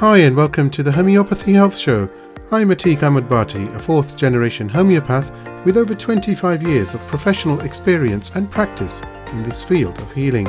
[0.00, 2.10] Hi, and welcome to the Homeopathy Health Show.
[2.50, 5.32] I'm Atiq Ahmad Bhatti, a fourth generation homeopath
[5.64, 9.00] with over 25 years of professional experience and practice
[9.32, 10.44] in this field of healing.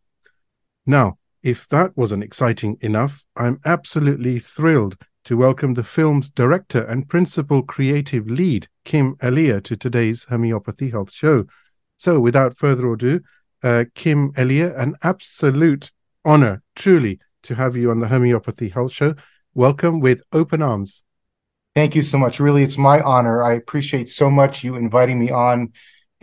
[0.86, 7.08] Now, if that wasn't exciting enough, I'm absolutely thrilled to welcome the film's director and
[7.08, 11.46] principal creative lead, Kim Elia, to today's Homeopathy Health Show.
[11.98, 13.22] So, without further ado,
[13.64, 15.92] uh, Kim Elia, an absolute
[16.26, 19.16] honor, truly, to have you on the Homeopathy Health Show.
[19.54, 21.04] Welcome with open arms.
[21.76, 22.40] Thank you so much.
[22.40, 23.44] Really, it's my honor.
[23.44, 25.72] I appreciate so much you inviting me on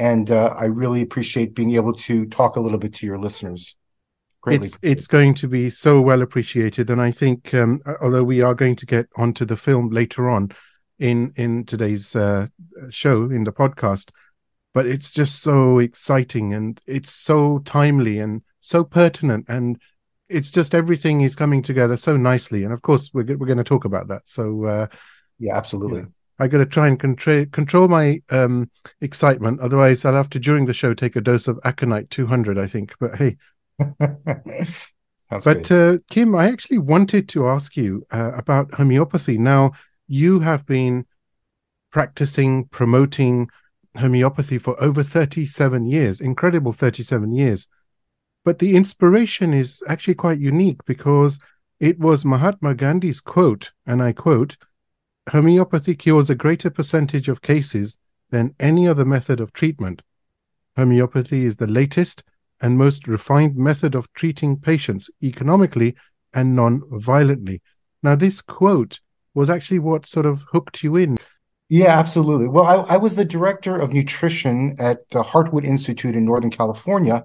[0.00, 3.77] and uh, I really appreciate being able to talk a little bit to your listeners.
[4.41, 8.41] Greatly it's it's going to be so well appreciated, and I think um, although we
[8.41, 10.53] are going to get onto the film later on
[10.99, 12.47] in in today's uh,
[12.89, 14.10] show in the podcast,
[14.72, 19.78] but it's just so exciting and it's so timely and so pertinent and
[20.31, 23.65] it's just everything is coming together so nicely and of course we're, we're going to
[23.65, 24.87] talk about that so uh,
[25.39, 26.06] yeah absolutely yeah.
[26.41, 28.71] I got to try and control control my um,
[29.03, 29.61] excitement.
[29.61, 32.59] Otherwise, I'll have to during the show take a dose of aconite 200.
[32.59, 33.37] I think, but hey.
[35.45, 39.39] but uh, Kim, I actually wanted to ask you uh, about homeopathy.
[39.39, 39.73] Now,
[40.09, 41.06] you have been
[41.91, 43.49] practicing, promoting
[43.99, 47.69] homeopathy for over 37 years, incredible 37 years.
[48.45, 51.39] But the inspiration is actually quite unique because
[51.78, 54.57] it was Mahatma Gandhi's quote, and I quote,
[55.31, 57.99] homeopathy cures a greater percentage of cases
[58.31, 60.03] than any other method of treatment.
[60.77, 62.23] Homeopathy is the latest
[62.61, 65.95] and most refined method of treating patients economically
[66.33, 67.63] and non violently.
[68.03, 69.01] Now, this quote
[69.35, 71.17] was actually what sort of hooked you in.
[71.69, 72.49] Yeah, absolutely.
[72.49, 77.25] Well, I, I was the director of nutrition at the Heartwood Institute in Northern California.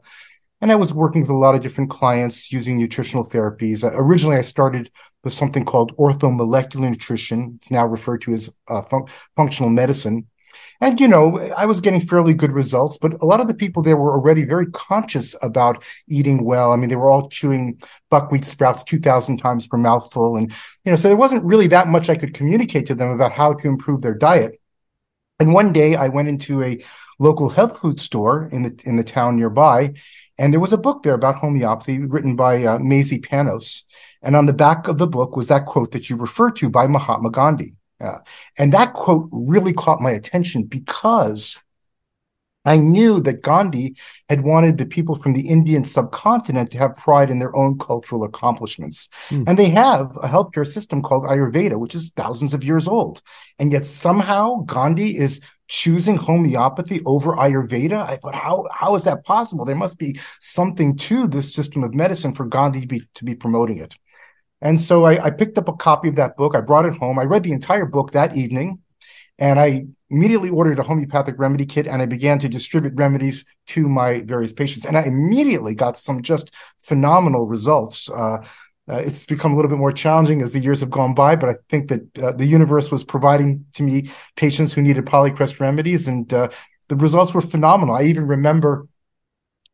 [0.61, 3.83] And I was working with a lot of different clients using nutritional therapies.
[3.83, 4.89] Uh, originally, I started
[5.23, 7.53] with something called orthomolecular nutrition.
[7.55, 9.05] It's now referred to as uh, fun-
[9.35, 10.27] functional medicine.
[10.81, 13.81] And, you know, I was getting fairly good results, but a lot of the people
[13.81, 16.71] there were already very conscious about eating well.
[16.71, 17.79] I mean, they were all chewing
[18.09, 20.37] buckwheat sprouts 2,000 times per mouthful.
[20.37, 20.51] And,
[20.83, 23.53] you know, so there wasn't really that much I could communicate to them about how
[23.53, 24.59] to improve their diet.
[25.39, 26.81] And one day I went into a
[27.19, 29.93] local health food store in the in the town nearby
[30.37, 33.83] and there was a book there about homeopathy written by uh, Mazie Panos.
[34.21, 36.87] And on the back of the book was that quote that you referred to by
[36.87, 37.75] Mahatma Gandhi.
[38.01, 38.17] Uh,
[38.57, 41.63] and that quote really caught my attention because
[42.65, 43.95] I knew that Gandhi
[44.29, 48.23] had wanted the people from the Indian subcontinent to have pride in their own cultural
[48.23, 49.07] accomplishments.
[49.29, 49.43] Mm.
[49.47, 53.21] And they have a healthcare system called Ayurveda, which is thousands of years old.
[53.59, 58.05] And yet somehow Gandhi is choosing homeopathy over Ayurveda.
[58.05, 59.65] I thought, how, how is that possible?
[59.65, 63.35] There must be something to this system of medicine for Gandhi to be, to be
[63.35, 63.95] promoting it.
[64.61, 66.55] And so I, I picked up a copy of that book.
[66.55, 67.19] I brought it home.
[67.19, 68.79] I read the entire book that evening.
[69.37, 73.37] And I immediately ordered a homeopathic remedy kit and I began to distribute remedies
[73.73, 74.85] to my various patients.
[74.87, 76.45] And I immediately got some just
[76.89, 77.97] phenomenal results.
[78.21, 78.39] Uh,
[78.93, 81.49] Uh, it's become a little bit more challenging as the years have gone by, but
[81.53, 83.95] I think that uh, the universe was providing to me
[84.43, 86.47] patients who needed polycrest remedies, and uh,
[86.89, 87.95] the results were phenomenal.
[87.95, 88.71] I even remember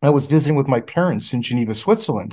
[0.08, 2.32] I was visiting with my parents in Geneva, Switzerland,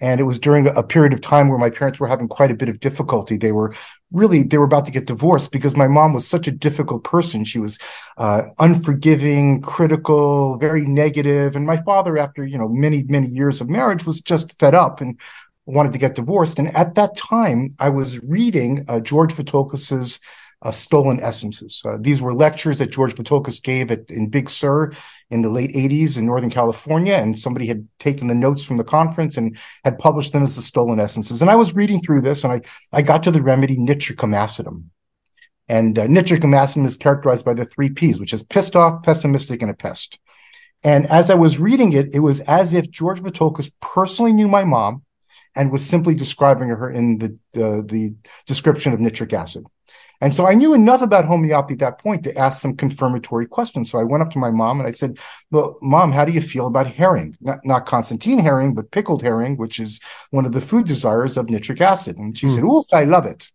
[0.00, 2.54] and it was during a period of time where my parents were having quite a
[2.54, 3.36] bit of difficulty.
[3.36, 3.74] They were
[4.12, 7.44] really they were about to get divorced because my mom was such a difficult person.
[7.44, 7.78] She was
[8.16, 13.70] uh, unforgiving, critical, very negative, and my father, after you know many many years of
[13.70, 15.18] marriage, was just fed up and
[15.66, 16.58] wanted to get divorced.
[16.58, 20.20] And at that time, I was reading uh, George Vithoulkas's
[20.64, 21.82] uh, Stolen Essences.
[21.84, 24.92] Uh, these were lectures that George Vithoulkas gave at, in Big Sur
[25.30, 28.84] in the late 80s in Northern California, and somebody had taken the notes from the
[28.84, 31.42] conference and had published them as the Stolen Essences.
[31.42, 32.62] And I was reading through this, and I,
[32.92, 34.84] I got to the remedy nitricum acidum.
[35.68, 39.62] And uh, nitricum acidum is characterized by the three P's, which is pissed off, pessimistic,
[39.62, 40.18] and a pest.
[40.82, 44.64] And as I was reading it, it was as if George Vithoulkas personally knew my
[44.64, 45.02] mom
[45.56, 48.14] and was simply describing her in the, the, the
[48.46, 49.64] description of nitric acid.
[50.24, 53.90] And so I knew enough about homeopathy at that point to ask some confirmatory questions.
[53.90, 55.18] So I went up to my mom and I said,
[55.50, 57.36] Well, mom, how do you feel about herring?
[57.42, 60.00] Not, not Constantine Hering, but pickled herring, which is
[60.30, 62.16] one of the food desires of nitric acid.
[62.16, 62.54] And she mm.
[62.54, 63.50] said, Oh, I love it.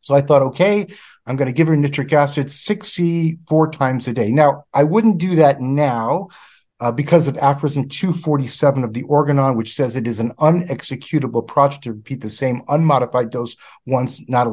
[0.00, 0.86] So I thought, okay,
[1.26, 4.30] I'm going to give her nitric acid 6C four times a day.
[4.30, 6.28] Now, I wouldn't do that now
[6.78, 11.84] uh, because of aphorism 247 of the Organon, which says it is an unexecutable project
[11.84, 13.56] to repeat the same unmodified dose
[13.86, 14.50] once, not a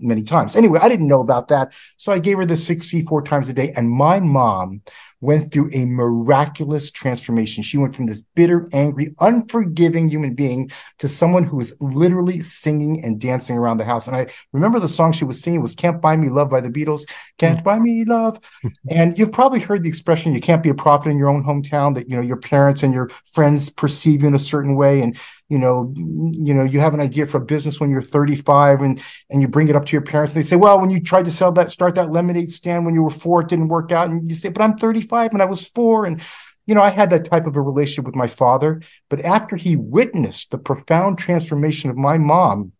[0.00, 0.56] many times.
[0.56, 1.72] Anyway, I didn't know about that.
[1.96, 3.72] So I gave her the 6C four times a day.
[3.76, 4.82] And my mom
[5.20, 7.62] went through a miraculous transformation.
[7.62, 13.04] She went from this bitter, angry, unforgiving human being to someone who was literally singing
[13.04, 14.06] and dancing around the house.
[14.06, 16.70] And I remember the song she was singing was Can't Buy Me Love by the
[16.70, 17.02] Beatles.
[17.38, 18.38] Can't buy me love.
[18.90, 21.94] and you've probably heard the expression, you can't be a prophet in your own hometown,
[21.94, 25.00] that, you know, your parents and your friends perceive you in a certain way.
[25.00, 25.18] And
[25.48, 29.02] you know, you know, you have an idea for a business when you're 35 and
[29.30, 30.34] and you bring it up to your parents.
[30.34, 32.94] And they say, well, when you tried to sell that, start that lemonade stand when
[32.94, 34.08] you were four, it didn't work out.
[34.08, 36.04] And you say, but I'm 35 and I was four.
[36.04, 36.20] And
[36.66, 38.82] you know, I had that type of a relationship with my father.
[39.08, 42.72] But after he witnessed the profound transformation of my mom,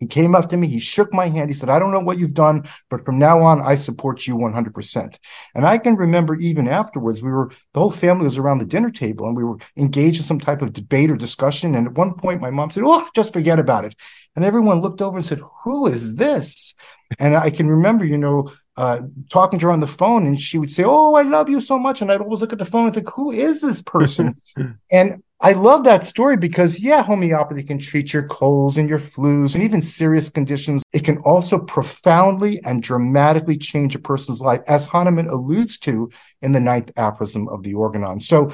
[0.00, 2.18] he came up to me, he shook my hand, he said, I don't know what
[2.18, 5.18] you've done, but from now on, I support you 100%.
[5.54, 8.90] And I can remember even afterwards, we were, the whole family was around the dinner
[8.90, 11.74] table and we were engaged in some type of debate or discussion.
[11.74, 13.94] And at one point, my mom said, Oh, just forget about it.
[14.34, 16.74] And everyone looked over and said, Who is this?
[17.18, 20.56] And I can remember, you know, uh, talking to her on the phone, and she
[20.56, 22.86] would say, "Oh, I love you so much," and I'd always look at the phone
[22.86, 24.40] and think, "Who is this person?"
[24.90, 29.54] and I love that story because, yeah, homeopathy can treat your colds and your flus
[29.54, 30.82] and even serious conditions.
[30.92, 36.10] It can also profoundly and dramatically change a person's life, as Hahnemann alludes to
[36.42, 38.20] in the ninth aphorism of the Organon.
[38.20, 38.52] So,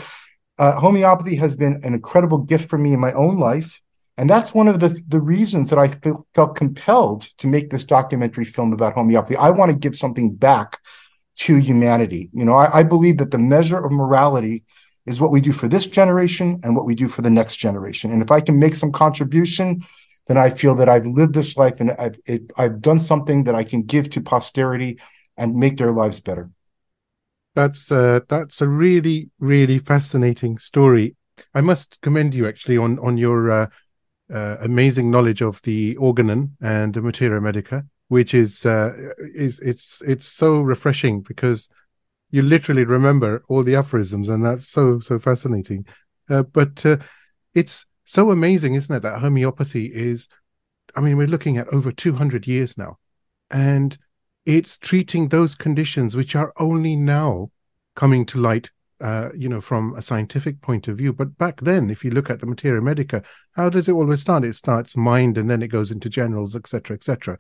[0.59, 3.83] uh, homeopathy has been an incredible gift for me in my own life.
[4.17, 8.45] And that's one of the, the reasons that I felt, compelled to make this documentary
[8.45, 9.37] film about homeopathy.
[9.37, 10.79] I want to give something back
[11.39, 12.31] to humanity.
[12.33, 14.65] You know, I, I believe that the measure of morality
[15.07, 18.11] is what we do for this generation and what we do for the next generation.
[18.11, 19.81] And if I can make some contribution,
[20.27, 23.55] then I feel that I've lived this life and I've it, I've done something that
[23.55, 24.99] I can give to posterity
[25.37, 26.51] and make their lives better.
[27.55, 31.17] That's uh, that's a really really fascinating story.
[31.55, 33.67] I must commend you actually on on your uh,
[34.33, 40.03] uh, amazing knowledge of the organon and the materia medica, which is uh, is it's
[40.05, 41.69] it's so refreshing because
[42.31, 45.87] you literally remember all the aphorisms, and that's so so fascinating.
[46.29, 46.97] Uh, but uh,
[47.55, 50.29] it's so amazing, isn't it, that homeopathy is?
[50.95, 52.99] I mean, we're looking at over two hundred years now,
[53.51, 53.97] and
[54.45, 57.51] it's treating those conditions which are only now
[57.95, 61.13] coming to light uh, you know, from a scientific point of view.
[61.13, 64.45] But back then, if you look at the materia medica, how does it always start?
[64.45, 67.39] It starts mind and then it goes into generals, etc., etc.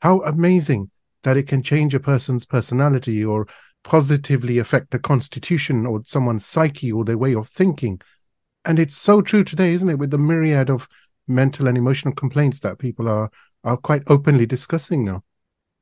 [0.00, 0.90] How amazing
[1.22, 3.46] that it can change a person's personality or
[3.84, 8.00] positively affect the constitution or someone's psyche or their way of thinking.
[8.64, 10.88] And it's so true today, isn't it, with the myriad of
[11.26, 13.30] mental and emotional complaints that people are
[13.64, 15.22] are quite openly discussing now.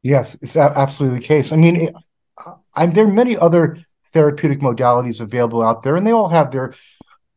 [0.03, 1.53] Yes, it's absolutely the case.
[1.53, 1.95] I mean, it,
[2.75, 3.79] I, there are many other
[4.12, 6.75] therapeutic modalities available out there, and they all have their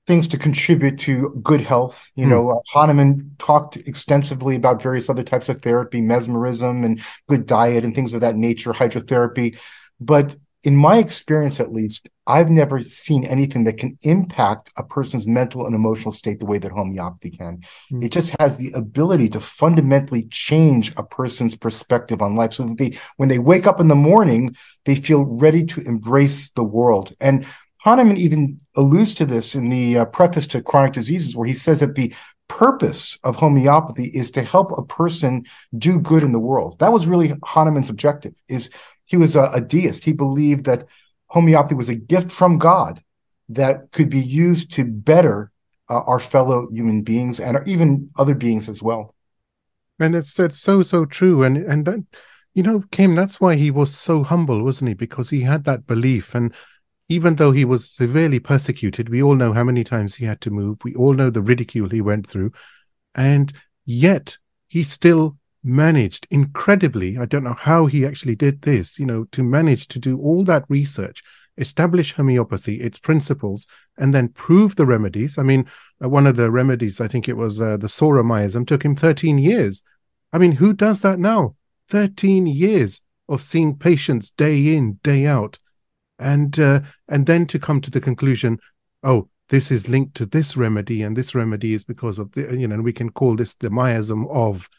[0.08, 2.12] things to contribute to good health.
[2.16, 2.30] You mm.
[2.30, 7.84] know, uh, Hahnemann talked extensively about various other types of therapy, mesmerism and good diet
[7.84, 9.60] and things of that nature, hydrotherapy.
[10.00, 15.28] But in my experience at least i've never seen anything that can impact a person's
[15.28, 18.04] mental and emotional state the way that homeopathy can mm-hmm.
[18.04, 22.78] it just has the ability to fundamentally change a person's perspective on life so that
[22.78, 27.13] they when they wake up in the morning they feel ready to embrace the world
[27.20, 27.46] and
[27.78, 31.80] hahnemann even alludes to this in the uh, preface to chronic diseases where he says
[31.80, 32.13] that the
[32.50, 35.46] purpose of homeopathy is to help a person
[35.78, 36.80] do good in the world.
[36.80, 38.34] That was really Hahnemann's objective.
[38.50, 38.70] Is
[39.10, 40.04] he was a, a deist.
[40.04, 40.88] He believed that
[41.28, 43.01] homeopathy was a gift from God
[43.50, 45.51] that could be used to better
[45.89, 49.16] uh, our fellow human beings and even other beings as well.
[50.00, 51.42] And it's it's so so true.
[51.42, 52.06] And and that
[52.54, 54.94] you know, Kim, that's why he was so humble, wasn't he?
[54.94, 56.36] Because he had that belief.
[56.36, 56.54] And
[57.08, 60.51] even though he was severely persecuted, we all know how many times he had to
[60.51, 60.78] move.
[60.84, 62.51] We all know the ridicule he went through.
[63.16, 63.51] And
[63.86, 64.38] yet
[64.68, 67.18] he still managed incredibly.
[67.18, 70.44] I don't know how he actually did this, you know, to manage to do all
[70.46, 71.24] that research,
[71.58, 75.38] establish homeopathy, its principles, and then prove the remedies.
[75.38, 75.68] I mean,
[76.04, 78.96] uh, one of the remedies, I think it was uh, the Psora miasm, took him
[78.96, 79.84] 13 years.
[80.32, 81.56] I mean, who does that now?
[81.89, 85.60] 13 years of seeing patients day in, day out.
[86.18, 88.60] And uh, and then to come to the conclusion,
[89.04, 92.68] oh, this is linked to this remedy, and this remedy is because of the, you
[92.68, 94.70] know, and we can call this the miasm of.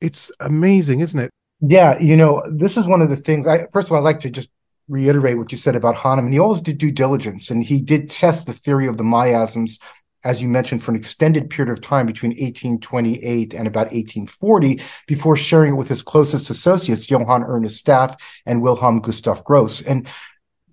[0.00, 1.30] It's amazing, isn't it?
[1.60, 3.46] Yeah, you know, this is one of the things.
[3.46, 4.48] I first of all, I'd like to just
[4.88, 6.32] reiterate what you said about Hahnemann.
[6.32, 9.78] He always did due diligence, and he did test the theory of the miasms
[10.24, 15.36] as you mentioned, for an extended period of time between 1828 and about 1840 before
[15.36, 19.80] sharing it with his closest associates, Johann Ernest Stapf and Wilhelm Gustav Gross.
[19.82, 20.06] And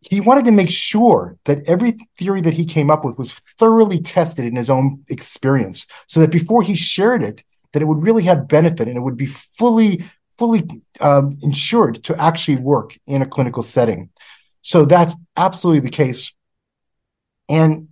[0.01, 3.99] he wanted to make sure that every theory that he came up with was thoroughly
[3.99, 8.23] tested in his own experience so that before he shared it, that it would really
[8.23, 10.03] have benefit and it would be fully,
[10.37, 10.67] fully
[10.99, 14.09] um, insured to actually work in a clinical setting.
[14.61, 16.33] So that's absolutely the case.
[17.49, 17.89] And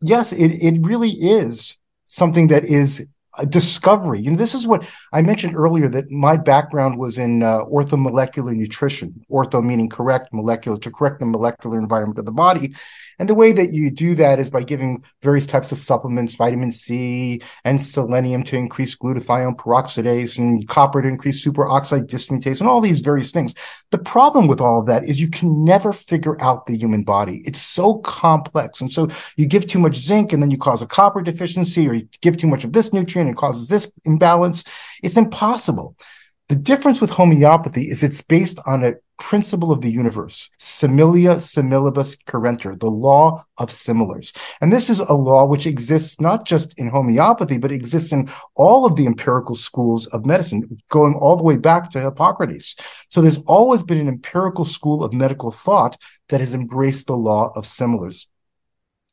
[0.00, 3.06] yes, it, it really is something that is
[3.44, 4.20] discovery.
[4.20, 8.54] You know, this is what I mentioned earlier that my background was in uh, orthomolecular
[8.54, 12.74] nutrition, ortho meaning correct, molecular to correct the molecular environment of the body.
[13.18, 16.70] And the way that you do that is by giving various types of supplements, vitamin
[16.70, 22.80] C and selenium to increase glutathione peroxidase and copper to increase superoxide dismutase and all
[22.80, 23.54] these various things.
[23.90, 27.42] The problem with all of that is you can never figure out the human body.
[27.46, 28.80] It's so complex.
[28.80, 31.94] And so you give too much zinc and then you cause a copper deficiency or
[31.94, 34.64] you give too much of this nutrient and it causes this imbalance.
[35.02, 35.96] It's impossible.
[36.48, 42.16] The difference with homeopathy is it's based on a principle of the universe, similia similibus
[42.24, 44.32] curentur, the law of similars.
[44.60, 48.84] And this is a law which exists not just in homeopathy, but exists in all
[48.84, 52.76] of the empirical schools of medicine, going all the way back to Hippocrates.
[53.08, 55.96] So there's always been an empirical school of medical thought
[56.28, 58.28] that has embraced the law of similars.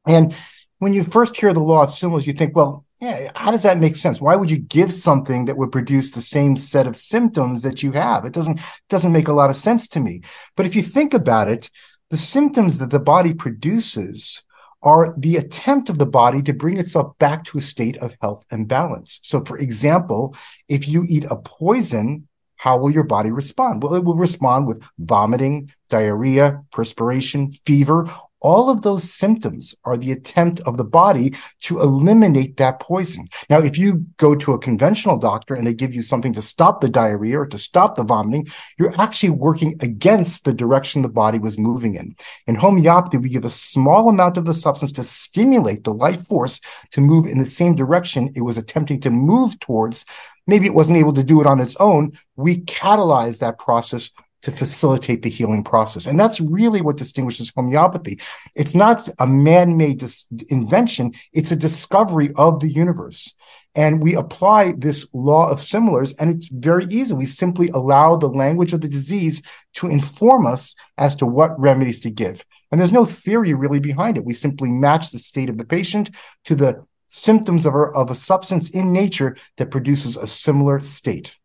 [0.06, 0.36] And
[0.80, 3.80] when you first hear the law of similars, you think, well, yeah, how does that
[3.80, 4.22] make sense?
[4.22, 7.92] Why would you give something that would produce the same set of symptoms that you
[7.92, 8.24] have?
[8.24, 10.22] It doesn't doesn't make a lot of sense to me.
[10.56, 11.70] But if you think about it,
[12.12, 14.44] the symptoms that the body produces
[14.84, 18.46] are the attempt of the body to bring itself back to a state of health
[18.52, 19.20] and balance.
[19.24, 20.34] So for example,
[20.70, 23.84] if you eat a poison, how will your body respond?
[23.84, 28.10] Well, it will respond with vomiting, diarrhea, perspiration, fever,
[28.44, 33.28] all of those symptoms are the attempt of the body to eliminate that poison.
[33.50, 36.82] Now, if you go to a conventional doctor and they give you something to stop
[36.82, 38.48] the diarrhea or to stop the vomiting,
[38.78, 42.16] you're actually working against the direction the body was moving in.
[42.46, 46.60] In homeopathy, we give a small amount of the substance to stimulate the life force
[46.92, 50.06] to move in the same direction it was attempting to move towards.
[50.46, 52.12] Maybe it wasn't able to do it on its own.
[52.36, 54.12] We catalyze that process
[54.44, 56.06] to facilitate the healing process.
[56.06, 58.20] And that's really what distinguishes homeopathy.
[58.56, 63.34] It's not a man made dis- invention, it's a discovery of the universe.
[63.76, 67.16] And we apply this law of similars, and it's very easy.
[67.16, 69.42] We simply allow the language of the disease
[69.76, 72.46] to inform us as to what remedies to give.
[72.72, 74.26] And there's no theory really behind it.
[74.26, 76.12] We simply match the state of the patient
[76.46, 81.40] to the symptoms of, of a substance in nature that produces a similar state.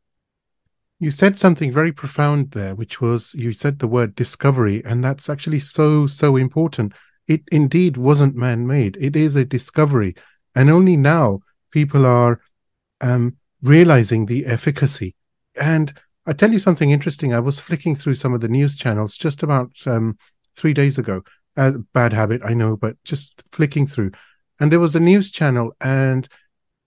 [1.00, 5.28] You said something very profound there, which was you said the word discovery, and that's
[5.28, 6.92] actually so, so important.
[7.28, 10.16] It indeed wasn't man made, it is a discovery.
[10.54, 11.40] And only now
[11.70, 12.40] people are
[13.00, 15.14] um, realizing the efficacy.
[15.54, 15.92] And
[16.26, 17.32] I tell you something interesting.
[17.32, 20.18] I was flicking through some of the news channels just about um,
[20.56, 21.22] three days ago.
[21.56, 24.12] Uh, bad habit, I know, but just flicking through.
[24.58, 26.28] And there was a news channel, and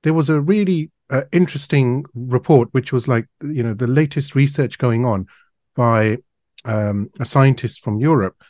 [0.03, 4.77] there was a really uh, interesting report, which was like you know the latest research
[4.77, 5.27] going on
[5.75, 6.17] by
[6.65, 8.41] um, a scientist from Europe,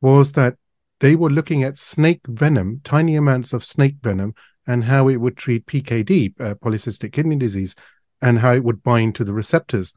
[0.00, 0.56] was that
[1.00, 4.34] they were looking at snake venom, tiny amounts of snake venom,
[4.66, 7.74] and how it would treat PKD, uh, polycystic kidney disease,
[8.20, 9.94] and how it would bind to the receptors.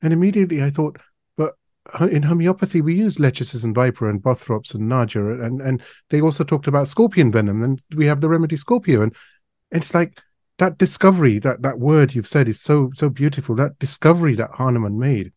[0.00, 0.98] And immediately I thought,
[1.36, 1.54] but
[2.00, 6.44] in homeopathy we use lachesis and viper and bothrops and naja, and and they also
[6.44, 9.16] talked about scorpion venom, and we have the remedy scorpio, and
[9.72, 10.20] it's like
[10.60, 13.54] that discovery, that that word you've said is so so beautiful.
[13.54, 15.32] That discovery that Hahnemann made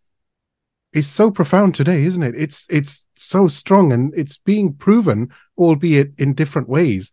[0.91, 2.35] is so profound today, isn't it?
[2.35, 7.09] It's it's so strong and it's being proven, albeit in different ways.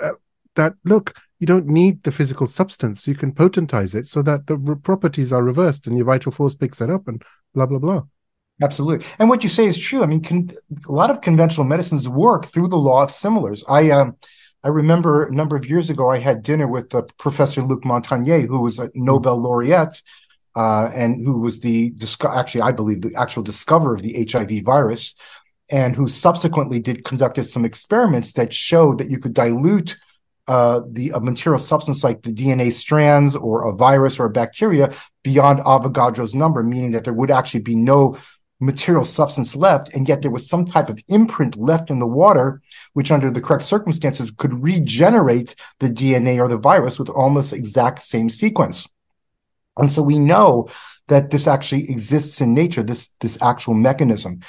[0.00, 0.12] Uh,
[0.56, 4.58] that look, you don't need the physical substance; you can potentize it so that the
[4.58, 7.22] re- properties are reversed and your vital force picks it up, and
[7.54, 8.02] blah blah blah.
[8.62, 10.02] Absolutely, and what you say is true.
[10.02, 10.50] I mean, con-
[10.86, 13.64] a lot of conventional medicines work through the law of similars.
[13.70, 14.16] I um,
[14.64, 18.48] I remember a number of years ago, I had dinner with uh, Professor Luc Montagnier,
[18.48, 20.02] who was a Nobel laureate
[20.56, 21.92] uh, and who was the
[22.24, 25.14] actually, I believe, the actual discoverer of the HIV virus,
[25.70, 29.96] and who subsequently did conducted some experiments that showed that you could dilute
[30.48, 34.92] uh, the a material substance like the DNA strands or a virus or a bacteria
[35.22, 38.16] beyond Avogadro's number, meaning that there would actually be no
[38.60, 42.60] material substance left, and yet there was some type of imprint left in the water,
[42.92, 48.02] which under the correct circumstances could regenerate the DNA or the virus with almost exact
[48.02, 48.88] same sequence.
[49.76, 50.68] And so we know
[51.06, 54.40] that this actually exists in nature, this, this actual mechanism.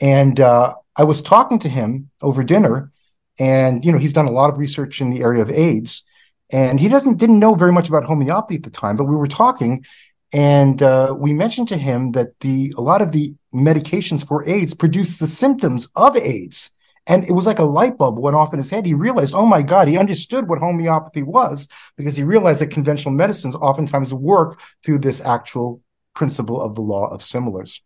[0.00, 2.92] And uh, I was talking to him over dinner,
[3.40, 6.04] and you know, he's done a lot of research in the area of AIDS.
[6.52, 9.26] And he doesn't didn't know very much about homeopathy at the time, but we were
[9.26, 9.84] talking,
[10.34, 14.74] and uh, we mentioned to him that the a lot of the medications for AIDS
[14.74, 16.72] produce the symptoms of AIDS.
[17.06, 18.84] And it was like a light bulb went off in his head.
[18.84, 23.14] He realized, oh my God, he understood what homeopathy was because he realized that conventional
[23.14, 25.82] medicines oftentimes work through this actual
[26.14, 27.82] principle of the law of similars.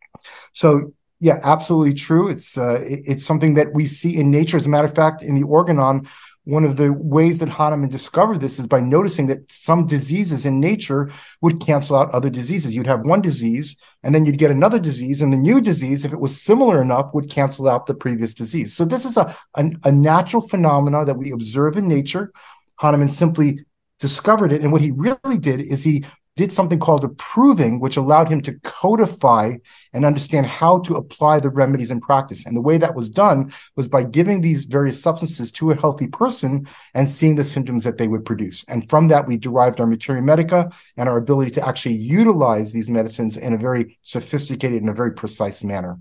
[0.52, 2.28] So yeah, absolutely true.
[2.28, 4.56] It's uh, it's something that we see in nature.
[4.56, 6.08] As a matter of fact, in the Organon,
[6.48, 10.60] one of the ways that Hahnemann discovered this is by noticing that some diseases in
[10.60, 11.10] nature
[11.42, 12.74] would cancel out other diseases.
[12.74, 16.12] You'd have one disease, and then you'd get another disease, and the new disease, if
[16.14, 18.74] it was similar enough, would cancel out the previous disease.
[18.74, 22.32] So this is a, a, a natural phenomena that we observe in nature.
[22.76, 23.66] Hahnemann simply
[23.98, 24.62] discovered it.
[24.62, 26.06] And what he really did is he
[26.38, 29.56] did something called approving, which allowed him to codify
[29.92, 32.46] and understand how to apply the remedies in practice.
[32.46, 36.06] And the way that was done was by giving these various substances to a healthy
[36.06, 38.64] person and seeing the symptoms that they would produce.
[38.68, 42.88] And from that, we derived our materia medica and our ability to actually utilize these
[42.88, 45.98] medicines in a very sophisticated and a very precise manner.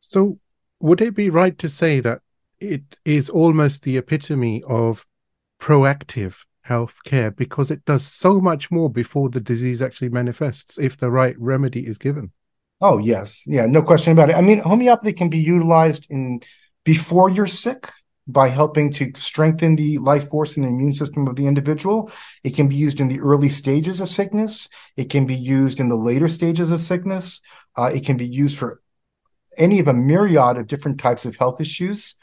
[0.00, 0.40] So,
[0.80, 2.22] would it be right to say that
[2.58, 5.06] it is almost the epitome of
[5.60, 10.96] proactive health care because it does so much more before the disease actually manifests if
[10.96, 12.32] the right remedy is given.
[12.80, 14.36] Oh yes, yeah, no question about it.
[14.36, 16.40] I mean, homeopathy can be utilized in
[16.84, 17.88] before you're sick
[18.26, 22.10] by helping to strengthen the life force and the immune system of the individual.
[22.44, 24.68] It can be used in the early stages of sickness.
[24.96, 27.40] It can be used in the later stages of sickness.
[27.76, 28.80] Uh, it can be used for
[29.58, 32.14] any of a myriad of different types of health issues.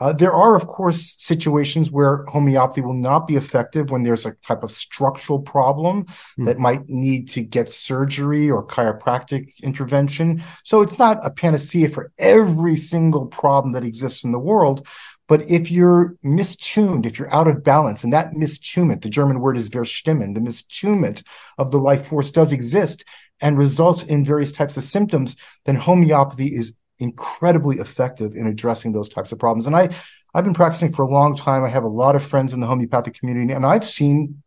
[0.00, 4.32] Uh, there are, of course, situations where homeopathy will not be effective when there's a
[4.46, 6.44] type of structural problem mm.
[6.44, 10.42] that might need to get surgery or chiropractic intervention.
[10.62, 14.86] So it's not a panacea for every single problem that exists in the world.
[15.26, 19.56] But if you're mistuned, if you're out of balance, and that mistunement, the German word
[19.56, 21.22] is Verstimmen, the mistunement
[21.58, 23.04] of the life force does exist
[23.40, 29.08] and results in various types of symptoms, then homeopathy is incredibly effective in addressing those
[29.08, 29.66] types of problems.
[29.66, 29.88] And I,
[30.34, 31.64] I've been practicing for a long time.
[31.64, 34.42] I have a lot of friends in the homeopathic community, and I've seen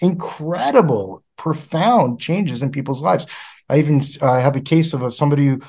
[0.00, 3.26] incredible, profound changes in people's lives.
[3.68, 5.60] I even uh, have a case of somebody who,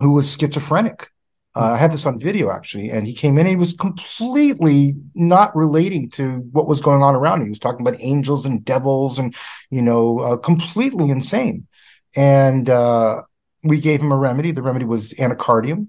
[0.00, 1.10] who was schizophrenic.
[1.54, 4.94] Uh, I had this on video actually, and he came in and he was completely
[5.14, 7.46] not relating to what was going on around him.
[7.46, 9.34] He was talking about angels and devils and,
[9.70, 11.66] you know, uh, completely insane.
[12.14, 13.22] And uh,
[13.68, 14.50] we gave him a remedy.
[14.50, 15.88] The remedy was anacardium.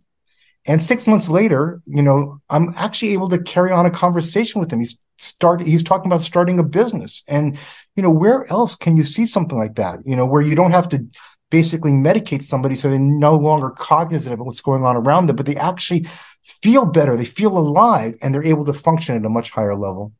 [0.66, 4.72] And six months later, you know, I'm actually able to carry on a conversation with
[4.72, 4.80] him.
[4.80, 7.24] He's start he's talking about starting a business.
[7.28, 7.58] And,
[7.96, 10.00] you know, where else can you see something like that?
[10.06, 11.06] You know, where you don't have to
[11.50, 15.46] basically medicate somebody so they're no longer cognizant of what's going on around them, but
[15.46, 16.06] they actually
[16.44, 20.14] feel better, they feel alive, and they're able to function at a much higher level.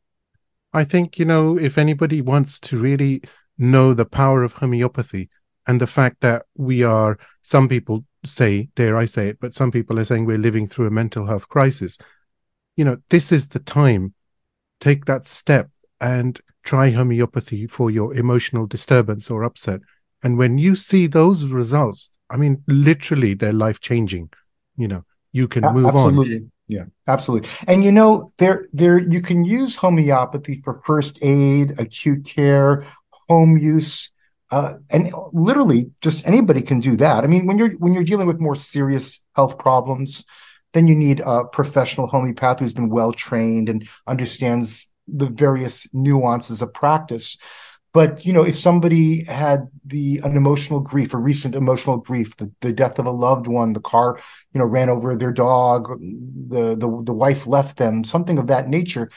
[0.72, 3.22] I think, you know, if anybody wants to really
[3.58, 5.28] know the power of homeopathy,
[5.68, 9.70] and the fact that we are some people say dare i say it but some
[9.70, 11.98] people are saying we're living through a mental health crisis.
[12.76, 14.14] You know this is the time.
[14.80, 19.80] Take that step and try homeopathy for your emotional disturbance or upset.
[20.22, 24.30] And when you see those results i mean literally they're life changing
[24.76, 26.36] you know you can move absolutely.
[26.36, 27.48] on yeah absolutely.
[27.66, 32.84] And you know there there you can use homeopathy for first aid acute care
[33.28, 34.10] home use
[34.50, 37.24] uh, and literally just anybody can do that.
[37.24, 40.24] I mean, when you're when you're dealing with more serious health problems,
[40.72, 46.62] then you need a professional homeopath who's been well trained and understands the various nuances
[46.62, 47.36] of practice.
[47.92, 52.52] But you know, if somebody had the an emotional grief, a recent emotional grief, the,
[52.60, 54.18] the death of a loved one, the car,
[54.52, 58.68] you know, ran over their dog, the the, the wife left them, something of that
[58.68, 59.10] nature.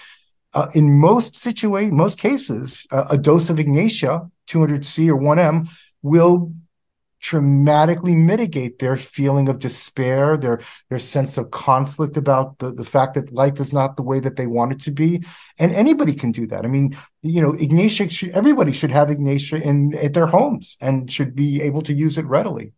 [0.53, 5.69] Uh, in most situations, most cases, uh, a dose of Ignatia, 200C or 1M,
[6.01, 6.51] will
[7.21, 10.59] dramatically mitigate their feeling of despair, their
[10.89, 14.35] their sense of conflict about the, the fact that life is not the way that
[14.35, 15.23] they want it to be.
[15.59, 16.65] And anybody can do that.
[16.65, 21.09] I mean, you know, Ignatia should everybody should have Ignatia in at their homes and
[21.09, 22.73] should be able to use it readily.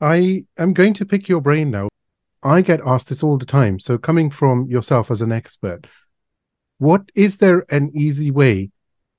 [0.00, 1.88] I am going to pick your brain now.
[2.42, 3.78] I get asked this all the time.
[3.78, 5.86] So coming from yourself as an expert,
[6.78, 8.70] what is there an easy way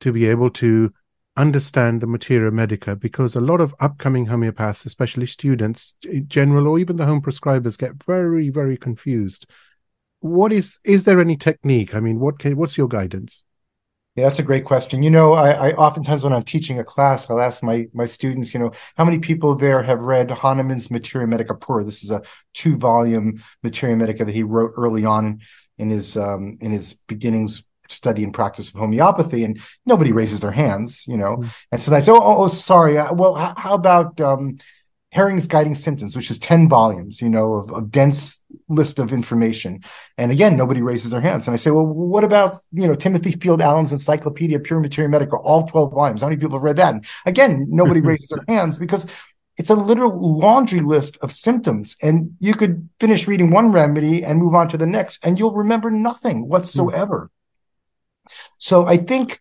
[0.02, 0.94] to be able to
[1.36, 5.96] understand the materia medica because a lot of upcoming homeopaths, especially students,
[6.28, 9.46] general or even the home prescribers, get very, very confused.
[10.20, 11.94] What is is there any technique?
[11.94, 13.44] I mean, what can what's your guidance?
[14.18, 15.04] Yeah, that's a great question.
[15.04, 18.52] You know, I, I, oftentimes when I'm teaching a class, I'll ask my my students,
[18.52, 21.84] you know, how many people there have read Hahnemann's Materia Medica Pura?
[21.84, 22.24] This is a
[22.56, 25.42] two volume Materia Medica that he wrote early on
[25.78, 30.52] in his um, in his beginnings study and practice of homeopathy and nobody raises their
[30.52, 31.50] hands you know mm.
[31.72, 34.58] and so i say oh, oh, oh sorry uh, well how about um,
[35.12, 39.82] Hering's Guiding Symptoms, which is 10 volumes, you know, of, of, dense list of information.
[40.18, 41.48] And again, nobody raises their hands.
[41.48, 45.38] And I say, well, what about, you know, Timothy Field Allen's Encyclopedia Pure Materia Medica,
[45.38, 46.22] all 12 volumes?
[46.22, 46.94] How many people have read that?
[46.94, 49.10] And again, nobody raises their hands because
[49.58, 51.96] it's a literal laundry list of symptoms.
[52.02, 55.54] And you could finish reading one remedy and move on to the next, and you'll
[55.54, 57.32] remember nothing whatsoever.
[58.58, 59.40] So I think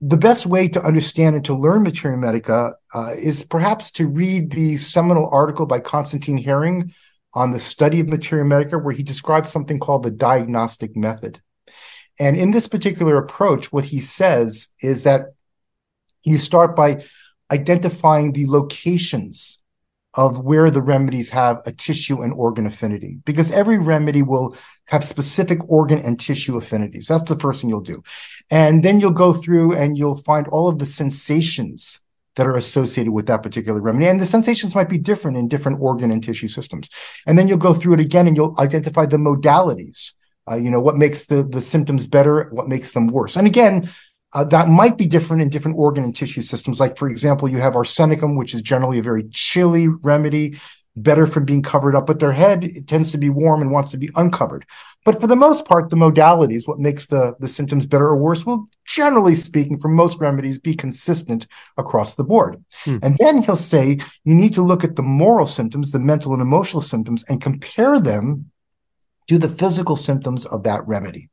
[0.00, 4.50] the best way to understand and to learn Materia Medica uh, is perhaps to read
[4.50, 6.92] the seminal article by Constantine Hering
[7.36, 11.38] on the study of Materia Medica, where he describes something called the diagnostic method.
[12.18, 15.34] And in this particular approach, what he says is that
[16.24, 17.02] you start by
[17.52, 19.62] identifying the locations
[20.14, 25.04] of where the remedies have a tissue and organ affinity because every remedy will have
[25.04, 27.06] specific organ and tissue affinities.
[27.06, 28.02] That's the first thing you'll do.
[28.50, 32.00] And then you'll go through and you'll find all of the sensations
[32.36, 34.06] that are associated with that particular remedy.
[34.06, 36.88] And the sensations might be different in different organ and tissue systems.
[37.26, 40.12] And then you'll go through it again and you'll identify the modalities.
[40.48, 43.36] Uh, you know, what makes the, the symptoms better, what makes them worse.
[43.36, 43.88] And again,
[44.32, 46.78] uh, that might be different in different organ and tissue systems.
[46.78, 50.56] Like, for example, you have arsenicum, which is generally a very chilly remedy,
[50.96, 53.98] better from being covered up, but their head tends to be warm and wants to
[53.98, 54.64] be uncovered.
[55.04, 58.46] But for the most part, the modalities, what makes the, the symptoms better or worse,
[58.46, 62.64] will generally speaking, for most remedies, be consistent across the board.
[62.84, 62.98] Hmm.
[63.02, 66.42] And then he'll say you need to look at the moral symptoms, the mental and
[66.42, 68.50] emotional symptoms, and compare them
[69.28, 71.28] to the physical symptoms of that remedy.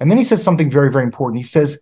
[0.00, 1.38] And then he says something very, very important.
[1.38, 1.78] He says,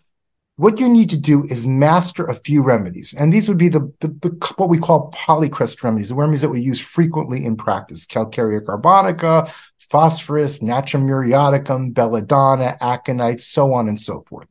[0.61, 3.14] what you need to do is master a few remedies.
[3.14, 6.51] And these would be the, the, the what we call polycrest remedies, the remedies that
[6.51, 8.05] we use frequently in practice.
[8.05, 14.49] Calcarea carbonica, phosphorus, natrum muriaticum, belladonna, aconite, so on and so forth.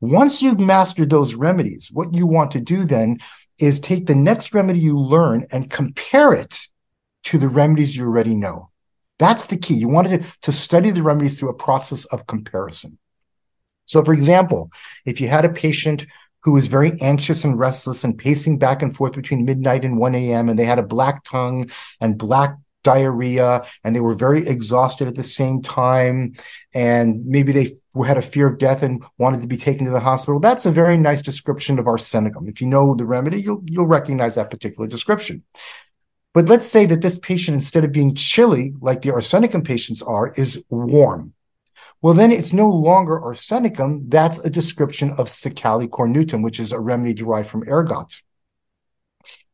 [0.00, 3.18] Once you've mastered those remedies, what you want to do then
[3.58, 6.68] is take the next remedy you learn and compare it
[7.24, 8.70] to the remedies you already know.
[9.18, 9.74] That's the key.
[9.74, 12.98] You wanted to, to study the remedies through a process of comparison.
[13.90, 14.70] So, for example,
[15.04, 16.06] if you had a patient
[16.44, 20.14] who was very anxious and restless and pacing back and forth between midnight and 1
[20.14, 21.68] a.m., and they had a black tongue
[22.00, 26.32] and black diarrhea and they were very exhausted at the same time
[26.72, 27.76] and maybe they
[28.06, 30.70] had a fear of death and wanted to be taken to the hospital that's a
[30.70, 34.88] very nice description of arsenicum if you know the remedy you'll you'll recognize that particular
[34.88, 35.42] description
[36.32, 40.32] but let's say that this patient instead of being chilly like the arsenicum patients are
[40.38, 41.34] is warm
[42.02, 44.04] well, then it's no longer arsenicum.
[44.08, 48.22] That's a description of Secale cornutum, which is a remedy derived from ergot.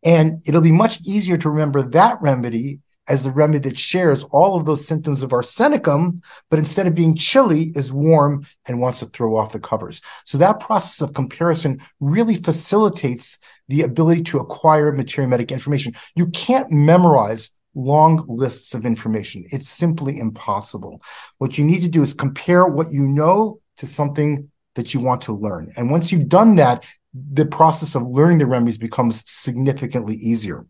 [0.05, 4.57] And it'll be much easier to remember that remedy as the remedy that shares all
[4.57, 9.07] of those symptoms of arsenicum, but instead of being chilly, is warm and wants to
[9.07, 10.01] throw off the covers.
[10.25, 15.95] So that process of comparison really facilitates the ability to acquire materia medica information.
[16.15, 19.45] You can't memorize long lists of information.
[19.53, 21.03] It's simply impossible.
[21.39, 25.21] What you need to do is compare what you know to something that you want
[25.23, 25.73] to learn.
[25.77, 26.85] And once you've done that,
[27.15, 30.67] the process of learning the remedies becomes significantly easier.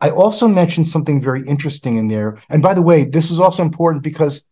[0.00, 2.38] I also mentioned something very interesting in there.
[2.48, 4.46] And by the way, this is also important because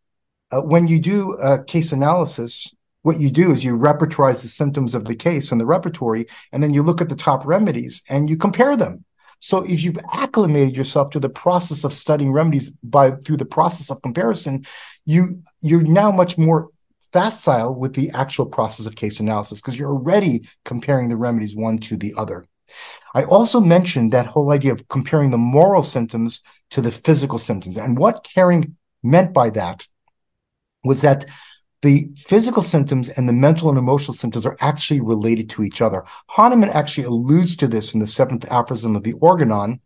[0.51, 4.95] uh, when you do a case analysis, what you do is you repertorize the symptoms
[4.95, 8.29] of the case in the repertory, and then you look at the top remedies and
[8.29, 9.05] you compare them
[9.41, 13.91] So if you've acclimated yourself to the process of studying remedies by through the process
[13.91, 14.65] of comparison,
[15.05, 16.69] you you're now much more
[17.13, 21.79] facile with the actual process of case analysis because you're already comparing the remedies one
[21.79, 22.47] to the other.
[23.15, 27.79] I also mentioned that whole idea of comparing the moral symptoms to the physical symptoms.
[27.79, 29.87] And what Hering meant by that
[30.85, 31.25] was that
[31.83, 36.05] the physical symptoms and the mental and emotional symptoms are actually related to each other.
[36.29, 39.81] Hahnemann actually alludes to this in the seventh aphorism of the Organon,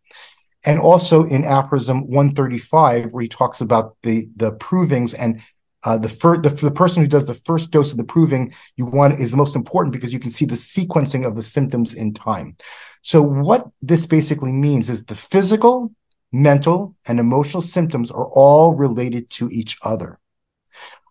[0.65, 5.43] and also in aphorism 135, where he talks about the, the provings and
[5.85, 8.87] uh, the, fir- the, the person who does the first dose of the proving you
[8.87, 12.15] want is the most important because you can see the sequencing of the symptoms in
[12.15, 12.57] time.
[13.03, 15.93] So what this basically means is the physical,
[16.31, 20.21] mental, and emotional symptoms are all related to each other.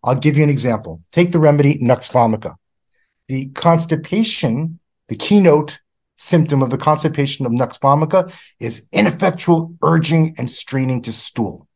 [0.03, 1.01] I'll give you an example.
[1.11, 2.55] Take the remedy Nux vomica.
[3.27, 5.79] The constipation, the keynote
[6.17, 11.67] symptom of the constipation of Nux vomica is ineffectual urging and straining to stool.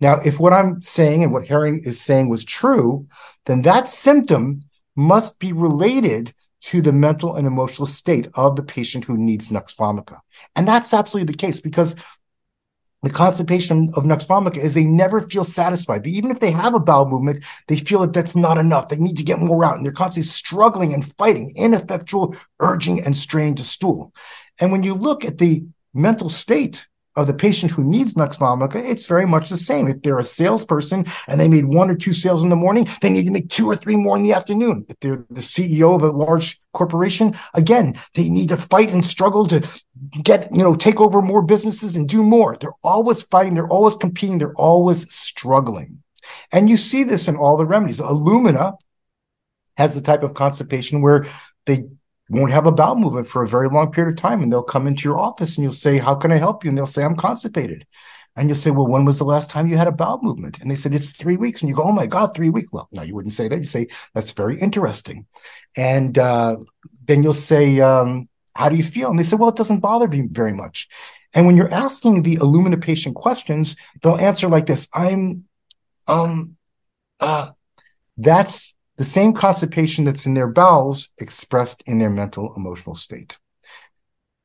[0.00, 3.06] Now, if what I'm saying and what Hering is saying was true,
[3.46, 9.04] then that symptom must be related to the mental and emotional state of the patient
[9.04, 10.20] who needs Nux vomica.
[10.56, 11.94] And that's absolutely the case because
[13.06, 16.06] the constipation of Nux vomica is they never feel satisfied.
[16.06, 18.88] Even if they have a bowel movement, they feel that that's not enough.
[18.88, 23.16] They need to get more out, and they're constantly struggling and fighting, ineffectual urging and
[23.16, 24.14] straining to stool.
[24.60, 26.86] And when you look at the mental state
[27.16, 29.86] of the patient who needs Nux vomica, it's very much the same.
[29.86, 33.10] If they're a salesperson and they made one or two sales in the morning, they
[33.10, 34.84] need to make two or three more in the afternoon.
[34.88, 39.46] If they're the CEO of a large corporation, again, they need to fight and struggle
[39.46, 39.68] to
[40.22, 42.56] get, you know, take over more businesses and do more.
[42.56, 43.54] They're always fighting.
[43.54, 44.38] They're always competing.
[44.38, 46.02] They're always struggling.
[46.52, 48.00] And you see this in all the remedies.
[48.00, 48.72] Alumina
[49.76, 51.26] has the type of constipation where
[51.66, 51.84] they
[52.30, 54.42] won't have a bowel movement for a very long period of time.
[54.42, 56.68] And they'll come into your office and you'll say, How can I help you?
[56.68, 57.86] And they'll say, I'm constipated.
[58.36, 60.58] And you'll say, Well, when was the last time you had a bowel movement?
[60.60, 61.60] And they said, It's three weeks.
[61.60, 62.68] And you go, Oh my God, three weeks.
[62.72, 63.58] Well, no, you wouldn't say that.
[63.58, 65.26] You say, That's very interesting.
[65.76, 66.56] And uh,
[67.06, 69.10] then you'll say, um, How do you feel?
[69.10, 70.88] And they say, Well, it doesn't bother me very much.
[71.34, 75.44] And when you're asking the Alumina patient questions, they'll answer like this I'm,
[76.06, 76.56] um,
[77.20, 77.50] uh,
[78.16, 83.38] that's the same constipation that's in their bowels expressed in their mental emotional state.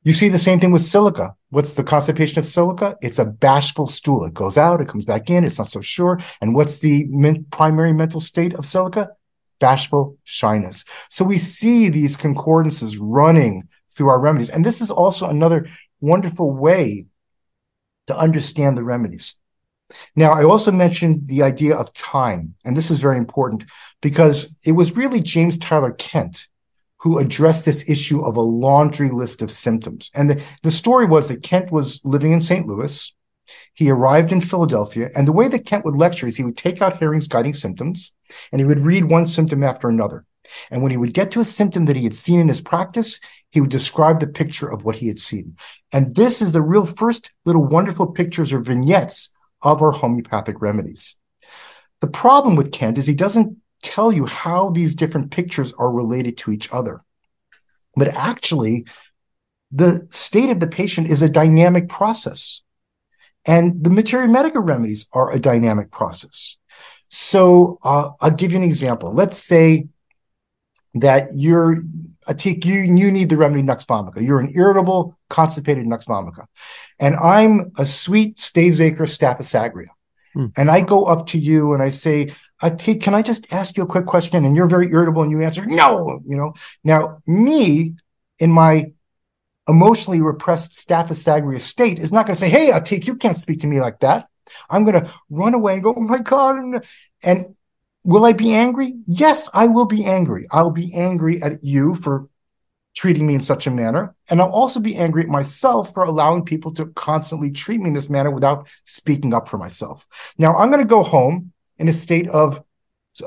[0.02, 1.34] You see the same thing with silica.
[1.50, 2.96] What's the constipation of silica?
[3.02, 4.24] It's a bashful stool.
[4.24, 6.18] It goes out, it comes back in, it's not so sure.
[6.40, 9.10] And what's the min- primary mental state of silica?
[9.58, 10.86] Bashful shyness.
[11.10, 14.48] So we see these concordances running through our remedies.
[14.48, 15.68] And this is also another
[16.00, 17.06] wonderful way
[18.06, 19.34] to understand the remedies.
[20.16, 23.64] Now, I also mentioned the idea of time, and this is very important
[24.00, 26.48] because it was really James Tyler Kent
[27.00, 30.10] who addressed this issue of a laundry list of symptoms.
[30.14, 32.66] And the, the story was that Kent was living in St.
[32.66, 33.14] Louis.
[33.72, 36.82] He arrived in Philadelphia, and the way that Kent would lecture is he would take
[36.82, 38.12] out Hering's guiding symptoms
[38.52, 40.24] and he would read one symptom after another.
[40.70, 43.20] And when he would get to a symptom that he had seen in his practice,
[43.50, 45.56] he would describe the picture of what he had seen.
[45.92, 51.16] And this is the real first little wonderful pictures or vignettes of our homeopathic remedies.
[52.00, 56.36] The problem with Kent is he doesn't tell you how these different pictures are related
[56.38, 57.02] to each other.
[57.96, 58.86] But actually,
[59.70, 62.62] the state of the patient is a dynamic process.
[63.46, 66.56] And the materia medica remedies are a dynamic process.
[67.08, 69.12] So uh, I'll give you an example.
[69.12, 69.88] Let's say
[70.94, 71.82] that you're
[72.28, 74.20] Atiq, you, you need the remedy Nux vomica.
[74.20, 76.46] You're an irritable, constipated Nux vomica.
[76.98, 79.88] And I'm a sweet Stavesacre aureus.
[80.34, 80.46] Hmm.
[80.56, 83.82] And I go up to you and I say, Atiq, can I just ask you
[83.82, 84.44] a quick question?
[84.44, 86.52] And you're very irritable and you answer, no, you know.
[86.84, 87.94] Now, me
[88.38, 88.92] in my
[89.68, 93.66] emotionally repressed aureus state is not going to say, hey, Atiq, you can't speak to
[93.66, 94.28] me like that.
[94.68, 96.84] I'm going to run away and go, oh my God.
[97.22, 97.56] And
[98.04, 98.94] Will I be angry?
[99.06, 100.46] Yes, I will be angry.
[100.50, 102.28] I'll be angry at you for
[102.94, 104.14] treating me in such a manner.
[104.28, 107.94] And I'll also be angry at myself for allowing people to constantly treat me in
[107.94, 110.06] this manner without speaking up for myself.
[110.38, 112.62] Now, I'm going to go home in a state of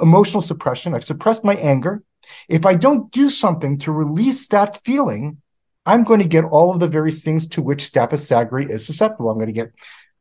[0.01, 0.93] emotional suppression.
[0.93, 2.03] I've suppressed my anger.
[2.49, 5.41] If I don't do something to release that feeling,
[5.85, 9.29] I'm going to get all of the various things to which aureus is susceptible.
[9.29, 9.73] I'm going to get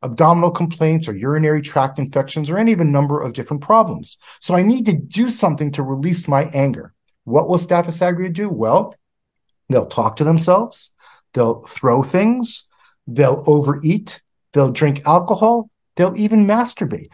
[0.03, 4.17] abdominal complaints or urinary tract infections or any a number of different problems.
[4.39, 6.93] So I need to do something to release my anger.
[7.23, 8.49] What will aureus do?
[8.49, 8.95] Well,
[9.69, 10.91] they'll talk to themselves,
[11.33, 12.67] they'll throw things,
[13.07, 17.13] they'll overeat, they'll drink alcohol, they'll even masturbate.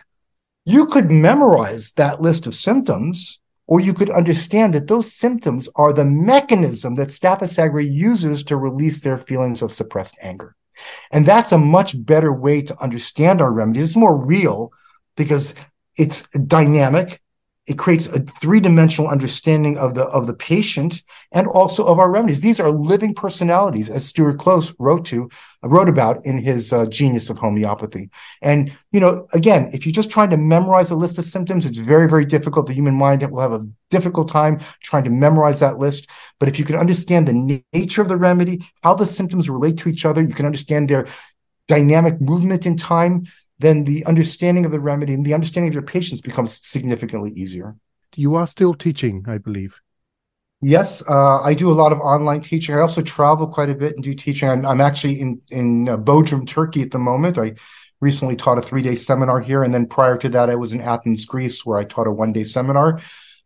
[0.66, 5.94] You could memorize that list of symptoms, or you could understand that those symptoms are
[5.94, 10.56] the mechanism that aureus uses to release their feelings of suppressed anger.
[11.12, 13.84] And that's a much better way to understand our remedies.
[13.86, 14.72] It's more real
[15.16, 15.56] because
[15.98, 17.22] it's dynamic
[17.70, 22.42] it creates a three-dimensional understanding of the of the patient and also of our remedies.
[22.42, 25.30] These are living personalities, as Stuart Close wrote to
[25.62, 28.10] wrote about in his uh, Genius of Homeopathy.
[28.42, 31.78] And you know, again, if you're just trying to memorize a list of symptoms, it's
[31.78, 32.66] very very difficult.
[32.66, 36.10] The human mind will have a difficult time trying to memorize that list.
[36.40, 39.90] But if you can understand the nature of the remedy, how the symptoms relate to
[39.90, 41.08] each other, you can understand their
[41.68, 43.28] dynamic movement in time
[43.60, 47.76] then the understanding of the remedy and the understanding of your patients becomes significantly easier.
[48.16, 49.80] You are still teaching, I believe.
[50.62, 52.76] Yes, uh, I do a lot of online teaching.
[52.76, 54.50] I also travel quite a bit and do teaching.
[54.50, 57.38] I'm, I'm actually in in uh, Bodrum, Turkey at the moment.
[57.38, 57.56] I
[58.02, 60.82] recently taught a three day seminar here, and then prior to that, I was in
[60.82, 63.00] Athens, Greece, where I taught a one day seminar.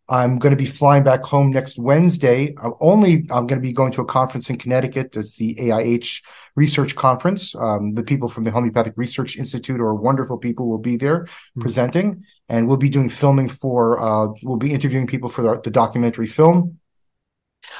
[0.09, 2.53] I'm going to be flying back home next Wednesday.
[2.61, 5.15] I'm only I'm going to be going to a conference in Connecticut.
[5.15, 6.21] It's the AIH
[6.55, 7.55] Research Conference.
[7.55, 11.61] Um, the people from the Homeopathic Research Institute or wonderful people will be there mm-hmm.
[11.61, 13.99] presenting, and we'll be doing filming for.
[13.99, 16.79] Uh, we'll be interviewing people for the, the documentary film.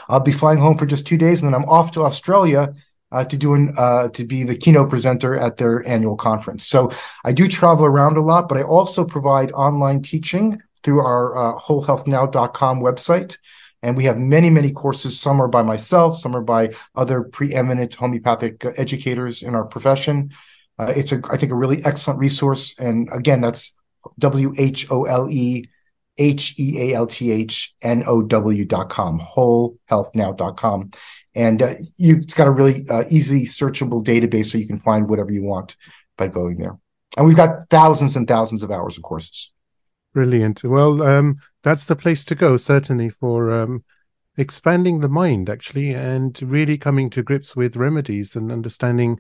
[0.08, 2.74] I'll be flying home for just two days, and then I'm off to Australia
[3.12, 6.66] uh, to do an, uh, to be the keynote presenter at their annual conference.
[6.66, 6.92] So
[7.26, 11.60] I do travel around a lot, but I also provide online teaching through our uh,
[11.60, 13.38] wholehealthnow.com website.
[13.82, 15.20] And we have many, many courses.
[15.20, 20.32] Some are by myself, some are by other preeminent homeopathic educators in our profession.
[20.80, 22.78] Uh, it's a, I think, a really excellent resource.
[22.80, 23.74] And again, that's
[24.20, 25.66] W H O L E
[26.18, 30.92] H E A L T H N O W dot com, wholehealthnow.com.
[31.36, 35.10] And uh, you, it's got a really uh, easy searchable database so you can find
[35.10, 35.76] whatever you want
[36.18, 36.78] by going there.
[37.18, 39.52] And we've got thousands and thousands of hours of courses.
[40.14, 40.64] Brilliant.
[40.64, 43.84] Well, um, that's the place to go, certainly, for um,
[44.38, 49.20] expanding the mind, actually, and really coming to grips with remedies and understanding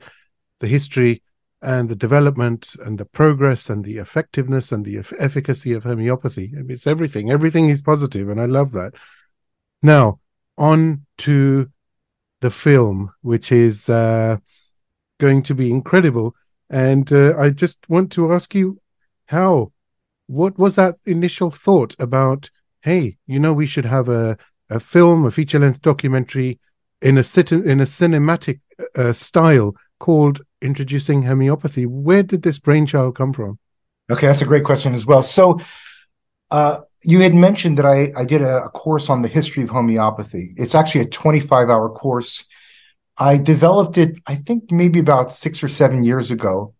[0.60, 1.24] the history
[1.62, 6.54] and the development and the progress and the effectiveness and the efficacy of homeopathy.
[6.70, 7.32] It's everything.
[7.32, 8.94] Everything is positive, and I love that.
[9.82, 10.20] Now,
[10.58, 11.72] on to
[12.42, 14.38] the film, which is uh,
[15.20, 16.36] going to be incredible.
[16.70, 18.80] And uh, I just want to ask you
[19.26, 19.73] how
[20.28, 22.50] what was that initial thought about?
[22.82, 24.38] Hey, you know, we should have a
[24.70, 26.60] a film, a feature length documentary
[27.02, 28.62] in a cit- in a cinematic
[28.96, 31.86] uh, style called Introducing Homeopathy.
[31.86, 33.60] Where did this brainchild come from?
[34.12, 35.24] Okay, that's a great question as well.
[35.24, 35.60] So,
[36.52, 39.70] uh, you had mentioned that I, I did a, a, course on the history of
[39.70, 40.54] homeopathy.
[40.56, 42.46] It's actually a 25 hour course.
[43.18, 46.74] I developed it, I think, maybe about six or seven years ago.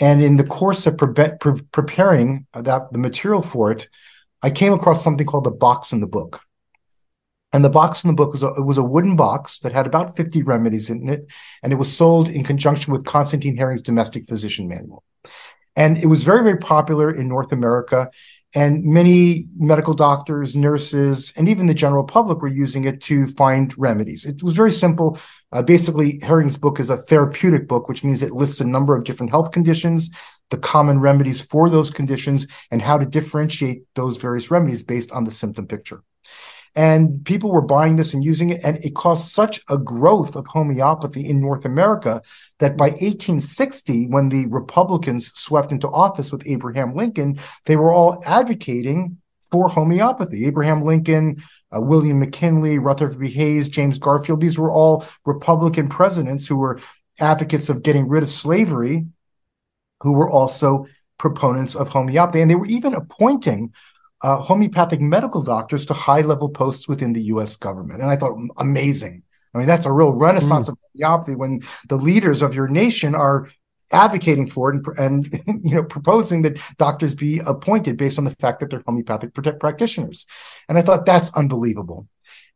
[0.00, 3.88] And in the course of pre- pre- preparing that the material for it,
[4.42, 6.40] I came across something called the box in the book.
[7.52, 10.16] And the box in the book was a, was a wooden box that had about
[10.16, 11.26] 50 remedies in it,
[11.62, 15.04] and it was sold in conjunction with Constantine Hering's Domestic Physician Manual.
[15.76, 18.10] And it was very, very popular in North America.
[18.54, 23.74] And many medical doctors, nurses, and even the general public were using it to find
[23.76, 24.24] remedies.
[24.24, 25.18] It was very simple.
[25.50, 29.04] Uh, basically, Hering's book is a therapeutic book, which means it lists a number of
[29.04, 30.10] different health conditions,
[30.50, 35.24] the common remedies for those conditions, and how to differentiate those various remedies based on
[35.24, 36.02] the symptom picture.
[36.76, 38.60] And people were buying this and using it.
[38.64, 42.20] And it caused such a growth of homeopathy in North America
[42.58, 48.22] that by 1860, when the Republicans swept into office with Abraham Lincoln, they were all
[48.26, 49.18] advocating
[49.52, 50.46] for homeopathy.
[50.46, 51.36] Abraham Lincoln,
[51.74, 53.30] uh, William McKinley, Rutherford B.
[53.30, 56.80] Hayes, James Garfield, these were all Republican presidents who were
[57.20, 59.06] advocates of getting rid of slavery,
[60.00, 60.86] who were also
[61.18, 62.40] proponents of homeopathy.
[62.40, 63.72] And they were even appointing
[64.24, 68.00] uh, homeopathic medical doctors to high level posts within the US government.
[68.00, 69.22] And I thought, amazing.
[69.52, 70.72] I mean, that's a real renaissance mm.
[70.72, 71.60] of homeopathy when
[71.90, 73.48] the leaders of your nation are
[73.92, 78.34] advocating for it and, and, you know proposing that doctors be appointed based on the
[78.36, 80.24] fact that they're homeopathic practitioners
[80.70, 82.08] and i thought that's unbelievable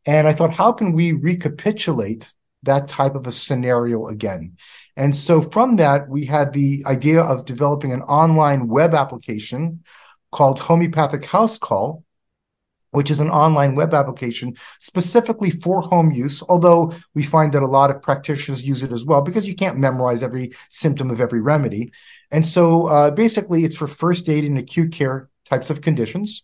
[0.07, 2.33] and i thought how can we recapitulate
[2.63, 4.57] that type of a scenario again
[4.97, 9.81] and so from that we had the idea of developing an online web application
[10.31, 12.03] called Homeopathic House Call,
[12.91, 17.67] which is an online web application specifically for home use, although we find that a
[17.67, 21.41] lot of practitioners use it as well because you can't memorize every symptom of every
[21.41, 21.91] remedy.
[22.31, 26.43] And so uh, basically, it's for first aid and acute care types of conditions.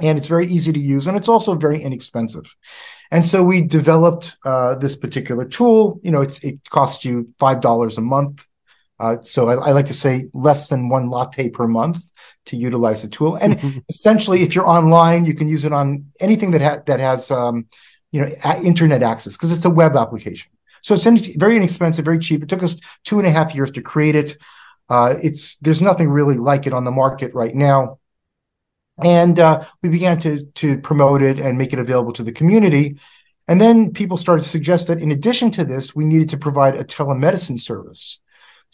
[0.00, 2.56] And it's very easy to use, and it's also very inexpensive.
[3.12, 6.00] And so we developed uh, this particular tool.
[6.02, 8.44] You know, it's it costs you five dollars a month
[9.00, 12.10] uh, so I, I, like to say less than one latte per month
[12.46, 13.34] to utilize the tool.
[13.36, 17.30] And essentially, if you're online, you can use it on anything that ha- that has
[17.30, 17.66] um,
[18.12, 20.52] you know a- internet access because it's a web application.
[20.82, 22.42] So it's in, very inexpensive, very cheap.
[22.42, 24.36] It took us two and a half years to create it.
[24.88, 27.98] Uh, it's there's nothing really like it on the market right now.
[29.02, 32.96] And uh, we began to to promote it and make it available to the community.
[33.48, 36.76] And then people started to suggest that in addition to this, we needed to provide
[36.76, 38.20] a telemedicine service.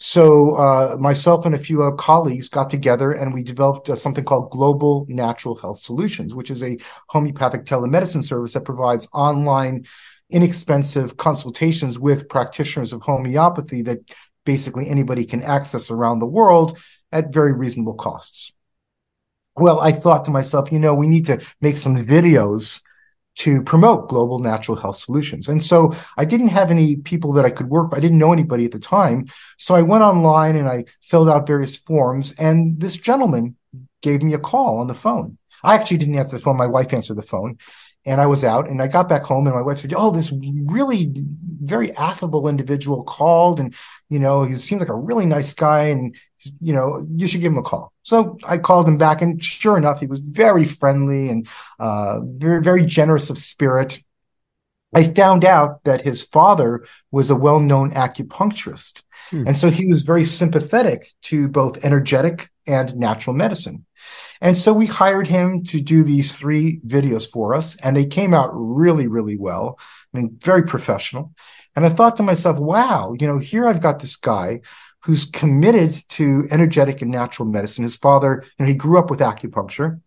[0.03, 4.49] So uh, myself and a few colleagues got together and we developed uh, something called
[4.49, 6.79] Global Natural Health Solutions, which is a
[7.09, 9.83] homeopathic telemedicine service that provides online,
[10.31, 13.99] inexpensive consultations with practitioners of homeopathy that
[14.43, 16.79] basically anybody can access around the world
[17.11, 18.53] at very reasonable costs.
[19.55, 22.81] Well, I thought to myself, you know, we need to make some videos
[23.37, 25.47] to promote global natural health solutions.
[25.47, 27.97] And so I didn't have any people that I could work with.
[27.97, 29.25] I didn't know anybody at the time.
[29.57, 33.55] So I went online and I filled out various forms and this gentleman
[34.01, 35.37] gave me a call on the phone.
[35.63, 36.57] I actually didn't answer the phone.
[36.57, 37.57] My wife answered the phone
[38.05, 40.33] and I was out and I got back home and my wife said, Oh, this
[40.65, 41.13] really
[41.61, 43.75] very affable individual called and,
[44.11, 46.13] you know, he seemed like a really nice guy and,
[46.59, 47.93] you know, you should give him a call.
[48.03, 51.47] So I called him back and sure enough, he was very friendly and,
[51.79, 54.03] uh, very, very generous of spirit.
[54.93, 59.03] I found out that his father was a well-known acupuncturist.
[59.29, 59.47] Hmm.
[59.47, 63.85] And so he was very sympathetic to both energetic and natural medicine.
[64.41, 68.33] And so we hired him to do these three videos for us, and they came
[68.33, 69.79] out really, really well.
[70.13, 71.33] I mean, very professional.
[71.75, 74.61] And I thought to myself, wow, you know, here I've got this guy
[75.03, 77.83] who's committed to energetic and natural medicine.
[77.83, 80.01] His father, you know, he grew up with acupuncture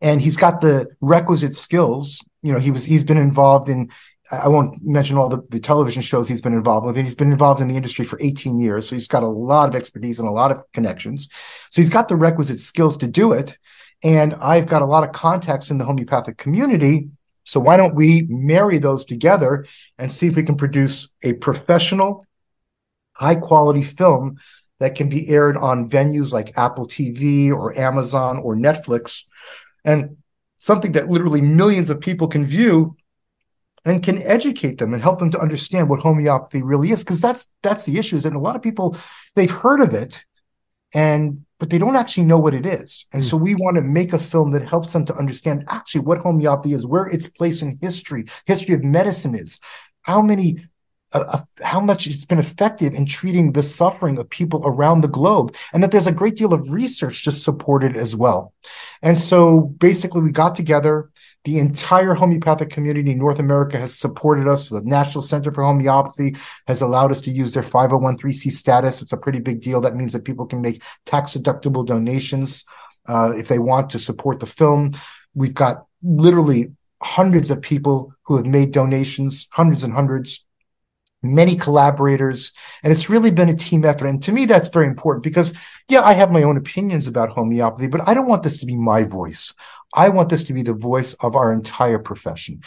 [0.00, 2.22] and he's got the requisite skills.
[2.42, 3.90] You know, he was, he's been involved in
[4.30, 6.96] I won't mention all the, the television shows he's been involved with.
[6.96, 8.88] He's been involved in the industry for 18 years.
[8.88, 11.28] So he's got a lot of expertise and a lot of connections.
[11.70, 13.56] So he's got the requisite skills to do it.
[14.02, 17.10] And I've got a lot of contacts in the homeopathic community.
[17.46, 19.64] So why don't we marry those together
[19.98, 22.26] and see if we can produce a professional,
[23.12, 24.36] high quality film
[24.80, 29.22] that can be aired on venues like Apple TV or Amazon or Netflix
[29.84, 30.16] and
[30.58, 32.96] something that literally millions of people can view
[33.84, 37.46] and can educate them and help them to understand what homeopathy really is because that's
[37.62, 38.96] that's the issue is that a lot of people
[39.36, 40.24] they've heard of it
[40.92, 43.24] and but they don't actually know what it is and mm.
[43.24, 46.72] so we want to make a film that helps them to understand actually what homeopathy
[46.72, 49.58] is where its place in history history of medicine is
[50.02, 50.58] how many
[51.12, 55.08] uh, uh, how much it's been effective in treating the suffering of people around the
[55.08, 58.52] globe and that there's a great deal of research to support it as well
[59.02, 61.10] and so basically we got together
[61.46, 64.68] the entire homeopathic community in North America has supported us.
[64.68, 66.34] The National Center for Homeopathy
[66.66, 69.00] has allowed us to use their 501c status.
[69.00, 69.80] It's a pretty big deal.
[69.80, 72.64] That means that people can make tax deductible donations
[73.08, 74.90] uh, if they want to support the film.
[75.34, 80.44] We've got literally hundreds of people who have made donations, hundreds and hundreds
[81.22, 82.52] many collaborators,
[82.82, 84.06] and it's really been a team effort.
[84.06, 85.54] And to me, that's very important because,
[85.88, 88.76] yeah, I have my own opinions about homeopathy, but I don't want this to be
[88.76, 89.54] my voice.
[89.94, 92.60] I want this to be the voice of our entire profession.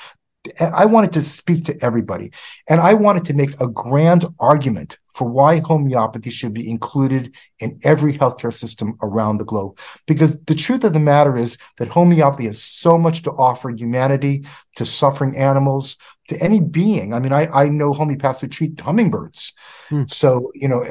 [0.59, 2.31] I wanted to speak to everybody,
[2.67, 7.77] and I wanted to make a grand argument for why homeopathy should be included in
[7.83, 9.77] every healthcare system around the globe.
[10.07, 14.45] Because the truth of the matter is that homeopathy has so much to offer humanity,
[14.77, 15.97] to suffering animals,
[16.29, 17.13] to any being.
[17.13, 19.51] I mean, I, I know homeopaths who treat hummingbirds.
[19.89, 20.03] Hmm.
[20.07, 20.85] So, you know,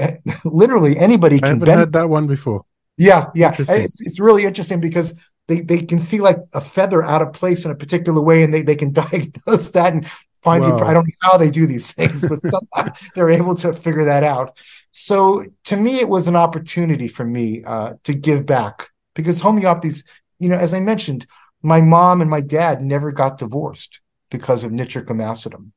[0.45, 1.45] literally anybody can.
[1.45, 1.79] I haven't benefit.
[1.81, 2.67] had that one before.
[2.99, 3.55] Yeah, yeah.
[3.59, 7.65] It's, it's really interesting because they, they can see like a feather out of place
[7.65, 10.07] in a particular way and they, they can diagnose that and
[10.43, 13.73] find the, I don't know how they do these things, but somehow they're able to
[13.73, 14.59] figure that out.
[14.91, 20.05] So to me, it was an opportunity for me uh, to give back because homeopathy's,
[20.39, 21.27] you know, as I mentioned,
[21.63, 25.73] my mom and my dad never got divorced because of nitric acidum.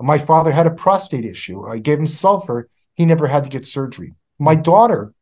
[0.00, 1.66] My father had a prostate issue.
[1.66, 2.68] I gave him sulfur.
[2.94, 4.14] He never had to get surgery.
[4.38, 5.12] My daughter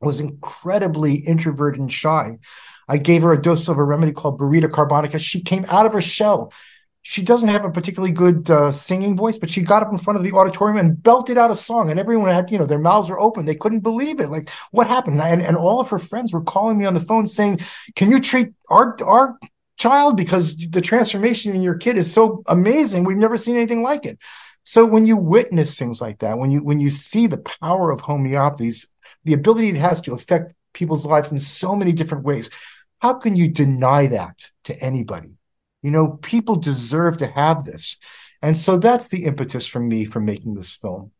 [0.00, 2.38] was incredibly introverted and shy.
[2.88, 5.20] I gave her a dose of a remedy called Baryta carbonica.
[5.20, 6.52] She came out of her shell.
[7.02, 10.18] She doesn't have a particularly good uh, singing voice, but she got up in front
[10.18, 13.08] of the auditorium and belted out a song, and everyone had, you know, their mouths
[13.08, 13.46] were open.
[13.46, 14.30] They couldn't believe it.
[14.30, 15.20] Like, what happened?
[15.20, 17.60] And, and all of her friends were calling me on the phone saying,
[17.96, 19.38] "Can you treat our our
[19.78, 23.04] child because the transformation in your kid is so amazing.
[23.04, 24.18] We've never seen anything like it."
[24.64, 28.02] So when you witness things like that, when you when you see the power of
[28.02, 28.72] homeopathy,
[29.24, 32.50] the ability it has to affect people's lives in so many different ways,
[33.00, 35.39] how can you deny that to anybody?
[35.82, 37.98] You know, people deserve to have this.
[38.42, 41.12] And so that's the impetus for me for making this film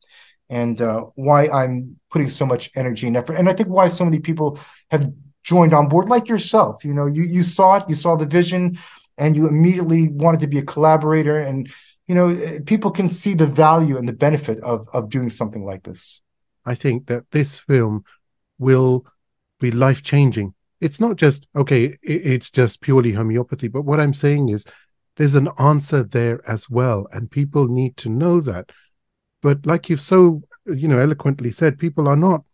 [0.51, 3.35] and uh, why I'm putting so much energy and effort.
[3.35, 4.59] And I think why so many people
[4.91, 5.13] have
[5.45, 6.85] joined on board, like yourself.
[6.85, 8.77] You know, you, you saw it, you saw the vision,
[9.17, 11.39] and you immediately wanted to be a collaborator.
[11.39, 11.71] And
[12.09, 15.85] you know, people can see the value and the benefit of of doing something like
[15.85, 16.21] this.
[16.67, 18.05] I think that this film
[18.59, 19.07] will
[19.61, 20.55] be life changing.
[20.81, 24.65] It's not just okay, it's just purely homeopathy, but what I'm saying is
[25.17, 28.73] there's an answer there as well, and people need to know that.
[29.43, 32.45] But like you've so you know eloquently said, people are not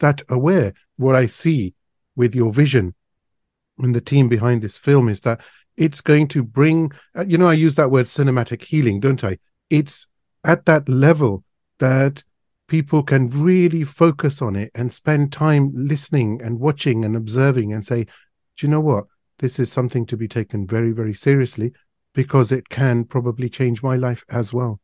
[0.00, 0.74] that aware.
[0.96, 1.74] What I see
[2.16, 2.94] with your vision
[3.78, 5.40] and the team behind this film is that
[5.76, 9.36] it's going to bring uh, you know i use that word cinematic healing don't i
[9.70, 10.06] it's
[10.44, 11.42] at that level
[11.78, 12.22] that
[12.68, 17.84] people can really focus on it and spend time listening and watching and observing and
[17.84, 18.04] say
[18.56, 19.06] do you know what?
[19.40, 21.72] This is something to be taken very very seriously
[22.14, 24.80] because it can probably change my life as well.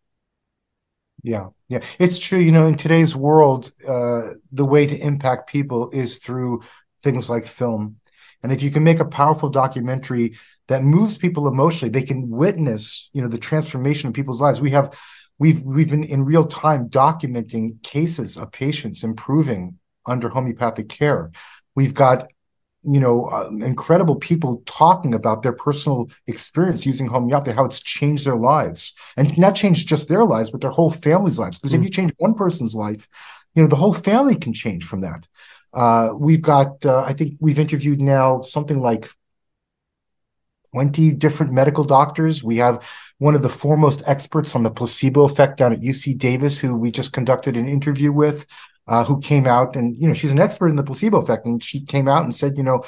[1.23, 1.81] Yeah yeah.
[1.99, 4.23] It's true you know in today's world uh
[4.53, 6.63] the way to impact people is through
[7.03, 7.97] things like film.
[8.43, 10.37] And if you can make a powerful documentary
[10.69, 14.61] that moves people emotionally, they can witness, you know, the transformation of people's lives.
[14.61, 14.99] We have
[15.41, 21.33] we've we've been in real time documenting cases of patients improving under homeopathic care.
[21.75, 22.31] We've got
[22.85, 28.25] you know uh, incredible people talking about their personal experience using homeopathy how it's changed
[28.25, 31.79] their lives and not changed just their lives but their whole family's lives because mm.
[31.79, 33.07] if you change one person's life
[33.55, 35.29] you know the whole family can change from that
[35.73, 39.09] uh, we've got, uh, I think we've interviewed now something like
[40.73, 42.45] 20 different medical doctors.
[42.45, 46.59] We have one of the foremost experts on the placebo effect down at UC Davis,
[46.59, 48.47] who we just conducted an interview with
[48.91, 51.47] uh, who came out and, you know, she's an expert in the placebo effect.
[51.47, 52.83] And she came out and said, you know,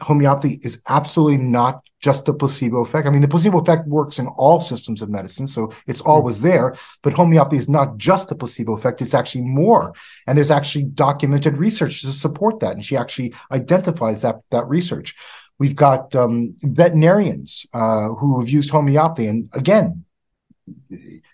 [0.00, 3.08] homeopathy is absolutely not just the placebo effect.
[3.08, 5.48] I mean, the placebo effect works in all systems of medicine.
[5.48, 9.02] So it's always there, but homeopathy is not just the placebo effect.
[9.02, 9.94] It's actually more.
[10.28, 12.74] And there's actually documented research to support that.
[12.74, 15.16] And she actually identifies that, that research.
[15.58, 19.26] We've got um, veterinarians uh, who have used homeopathy.
[19.26, 20.04] And again,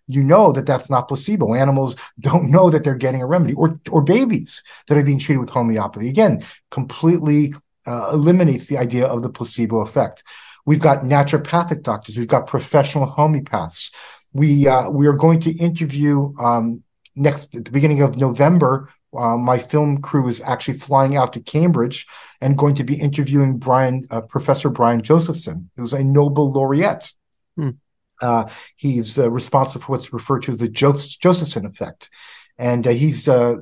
[0.07, 1.55] you know that that's not placebo.
[1.55, 5.41] Animals don't know that they're getting a remedy, or or babies that are being treated
[5.41, 6.09] with homeopathy.
[6.09, 7.55] Again, completely
[7.87, 10.23] uh, eliminates the idea of the placebo effect.
[10.67, 12.17] We've got naturopathic doctors.
[12.17, 13.95] We've got professional homeopaths.
[14.33, 16.83] We uh, we are going to interview um,
[17.15, 18.91] next at the beginning of November.
[19.17, 22.07] Uh, my film crew is actually flying out to Cambridge
[22.45, 27.11] and going to be interviewing Brian, uh, Professor Brian Josephson, who's a Nobel laureate.
[27.57, 27.71] Hmm.
[28.21, 32.11] Uh, he's uh, responsible for what's referred to as the Josephson effect.
[32.59, 33.55] And uh, he's uh,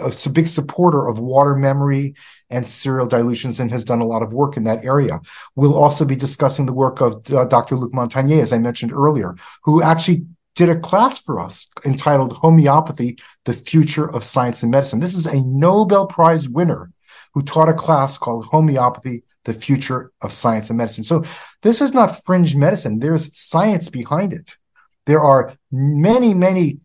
[0.00, 2.14] a big supporter of water memory
[2.48, 5.20] and serial dilutions and has done a lot of work in that area.
[5.56, 7.76] We'll also be discussing the work of uh, Dr.
[7.76, 9.34] Luc Montagnier, as I mentioned earlier,
[9.64, 15.00] who actually did a class for us entitled Homeopathy, the Future of Science and Medicine.
[15.00, 16.92] This is a Nobel Prize winner
[17.34, 21.04] who taught a class called Homeopathy, the Future of Science and Medicine.
[21.04, 21.24] So
[21.62, 23.00] this is not fringe medicine.
[23.00, 24.56] There's science behind it.
[25.06, 26.80] There are many, many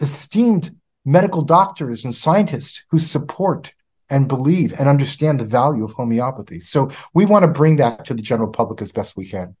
[0.00, 3.72] esteemed medical doctors and scientists who support
[4.10, 6.60] and believe and understand the value of homeopathy.
[6.60, 9.56] So we want to bring that to the general public as best we can.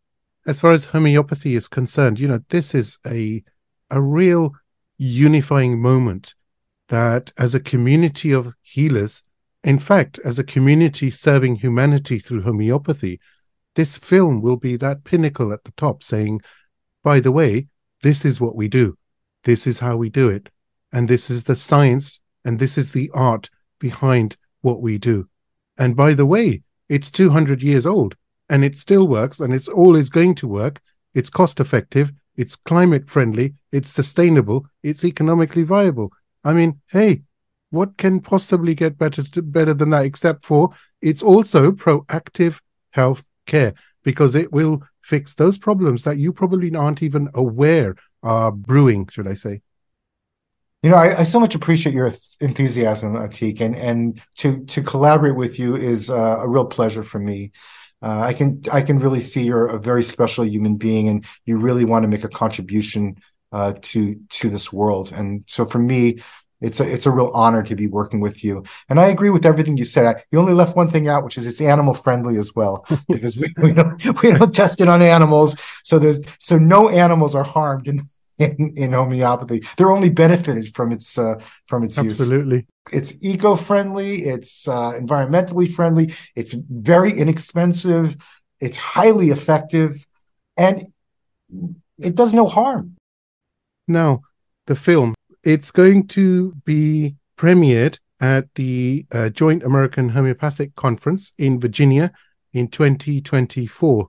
[0.46, 3.42] As far as homeopathy is concerned, you know, this is a
[3.90, 4.52] a real
[4.98, 6.34] unifying moment
[6.88, 9.22] that as a community of healers
[9.66, 13.18] in fact, as a community serving humanity through homeopathy,
[13.74, 16.40] this film will be that pinnacle at the top saying,
[17.02, 17.66] by the way,
[18.04, 18.96] this is what we do.
[19.42, 20.50] This is how we do it.
[20.92, 23.50] And this is the science and this is the art
[23.80, 25.28] behind what we do.
[25.76, 28.14] And by the way, it's 200 years old
[28.48, 30.80] and it still works and it's always going to work.
[31.12, 32.12] It's cost effective.
[32.36, 33.54] It's climate friendly.
[33.72, 34.68] It's sustainable.
[34.84, 36.12] It's economically viable.
[36.44, 37.22] I mean, hey,
[37.76, 40.70] what can possibly get better to, better than that except for
[41.00, 42.60] it's also proactive
[42.90, 48.50] health care because it will fix those problems that you probably aren't even aware are
[48.50, 49.60] brewing should i say
[50.82, 55.36] you know i, I so much appreciate your enthusiasm Atiq and and to to collaborate
[55.36, 57.52] with you is uh, a real pleasure for me
[58.02, 61.58] uh, I can I can really see you're a very special human being, and you
[61.58, 63.16] really want to make a contribution
[63.52, 65.12] uh, to to this world.
[65.12, 66.18] And so, for me,
[66.60, 68.64] it's a it's a real honor to be working with you.
[68.88, 70.06] And I agree with everything you said.
[70.06, 73.36] I, you only left one thing out, which is it's animal friendly as well, because
[73.36, 75.56] we, we don't we don't test it on animals.
[75.84, 78.00] So there's so no animals are harmed in
[78.38, 79.62] in, in homeopathy.
[79.76, 82.06] They're only benefited from its uh, from its Absolutely.
[82.08, 82.20] use.
[82.20, 82.66] Absolutely.
[82.92, 88.16] It's eco-friendly, it's uh, environmentally friendly, it's very inexpensive,
[88.60, 90.06] it's highly effective,
[90.56, 90.84] and
[91.98, 92.94] it does no harm.
[93.88, 94.22] Now,
[94.66, 95.15] the film
[95.46, 102.10] it's going to be premiered at the uh, Joint American Homeopathic Conference in Virginia
[102.52, 104.08] in 2024.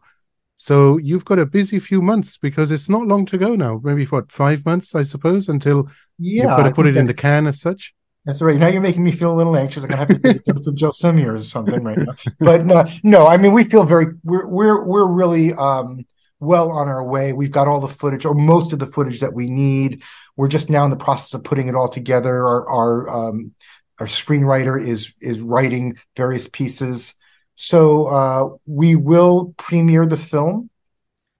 [0.56, 3.80] So you've got a busy few months because it's not long to go now.
[3.84, 7.14] Maybe what five months, I suppose, until yeah, you've got to put it in the
[7.14, 7.94] can as such.
[8.26, 8.58] That's right.
[8.58, 9.84] Now you're making me feel a little anxious.
[9.84, 12.14] I'm gonna have to a dose of Gelsemium or something right now.
[12.40, 13.28] But no, no.
[13.28, 14.08] I mean, we feel very.
[14.24, 16.06] We're we're we're really um,
[16.40, 17.34] well on our way.
[17.34, 20.04] We've got all the footage, or most of the footage that we need.
[20.36, 22.36] We're just now in the process of putting it all together.
[22.36, 23.54] Our our um,
[24.00, 27.16] our screenwriter is is writing various pieces.
[27.56, 30.70] So uh, we will premiere the film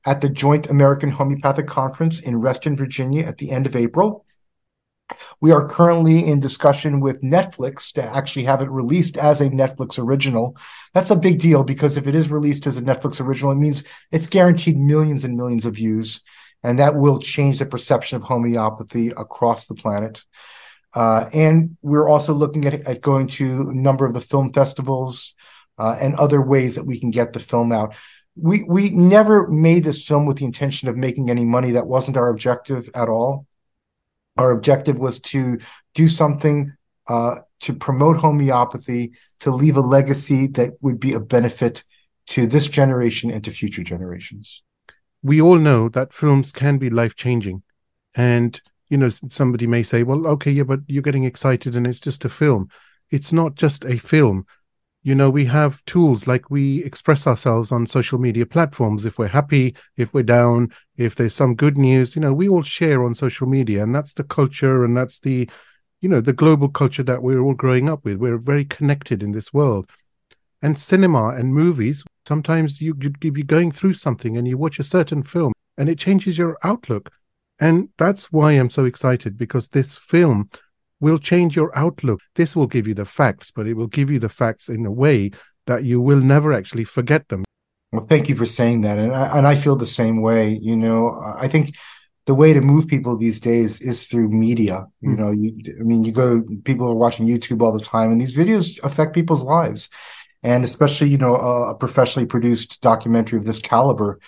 [0.06, 4.26] at the Joint American Homeopathic Conference in Reston, Virginia at the end of April.
[5.40, 9.98] We are currently in discussion with Netflix to actually have it released as a Netflix
[9.98, 10.58] original.
[10.94, 13.84] That's a big deal because if it is released as a Netflix original, it means
[14.12, 16.22] it's guaranteed millions and millions of views.
[16.64, 20.24] And that will change the perception of homeopathy across the planet.
[20.94, 25.36] Uh, and we're also looking at, at going to a number of the film festivals,
[25.78, 27.96] uh, and other ways that we can get the film out.
[28.36, 31.72] We we never made this film with the intention of making any money.
[31.72, 33.47] That wasn't our objective at all.
[34.38, 35.60] Our objective was to
[35.94, 36.74] do something
[37.08, 41.84] uh, to promote homeopathy, to leave a legacy that would be a benefit
[42.28, 44.64] to this generation and to future generations.
[45.24, 47.64] We all know that films can be life changing,
[48.14, 48.60] and
[48.90, 52.26] you know somebody may say, "Well, okay, yeah, but you're getting excited, and it's just
[52.26, 52.70] a film."
[53.10, 54.46] It's not just a film
[55.08, 59.06] you know we have tools like we express ourselves on social media platforms.
[59.06, 62.62] If we're happy if we're down if there's some good news you know we all
[62.62, 65.50] share on social media and that's the culture and that's the
[66.02, 68.18] you know the global culture that we're all growing up with.
[68.18, 69.90] We're very connected in this world.
[70.62, 74.84] And cinema and movies sometimes you you'd be going through something and you watch a
[74.84, 77.10] certain film and it changes your outlook.
[77.60, 80.50] And that's why i'm so excited because this film
[81.00, 82.20] will change your outlook.
[82.36, 84.92] This will give you the facts, but it will give you the facts in a
[84.92, 85.32] way
[85.66, 87.44] that you will never actually forget them.
[87.92, 89.00] Well, thank you for saying that.
[89.00, 90.60] And I, and I feel the same way.
[90.62, 91.76] You know, I think
[92.26, 94.86] the way to move people these days is through media.
[95.02, 95.18] You mm.
[95.18, 98.36] know, you, I mean, you go, people are watching YouTube all the time, and these
[98.36, 99.90] videos affect people's lives.
[100.44, 104.20] And especially, you know, a professionally produced documentary of this caliber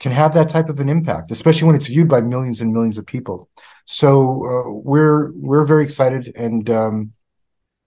[0.00, 2.98] can have that type of an impact, especially when it's viewed by millions and millions
[2.98, 3.48] of people.
[3.84, 4.10] So
[4.46, 7.12] uh, we're we're very excited and um,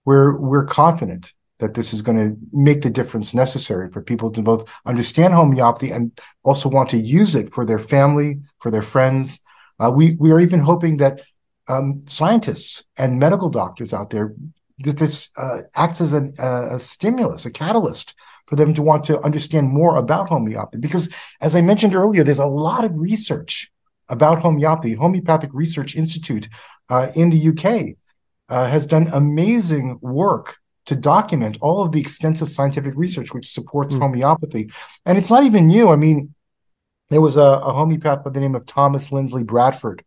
[0.04, 4.42] we're we're confident that this is going to make the difference necessary for people to
[4.42, 9.40] both understand homeopathy and also want to use it for their family, for their friends.
[9.80, 11.20] Uh, we we are even hoping that
[11.68, 14.34] um, scientists and medical doctors out there
[14.80, 16.24] that this uh, acts as a,
[16.74, 18.14] a stimulus, a catalyst
[18.46, 20.78] for them to want to understand more about homeopathy.
[20.78, 21.08] Because
[21.40, 23.72] as I mentioned earlier, there's a lot of research
[24.08, 24.94] about homeopathy.
[24.94, 26.48] Homeopathic Research Institute
[26.88, 27.96] uh, in the UK
[28.48, 30.56] uh, has done amazing work
[30.86, 34.00] to document all of the extensive scientific research which supports mm.
[34.00, 34.70] homeopathy.
[35.06, 35.88] And it's not even new.
[35.88, 36.34] I mean,
[37.08, 40.04] there was a, a homeopath by the name of Thomas Lindsley Bradford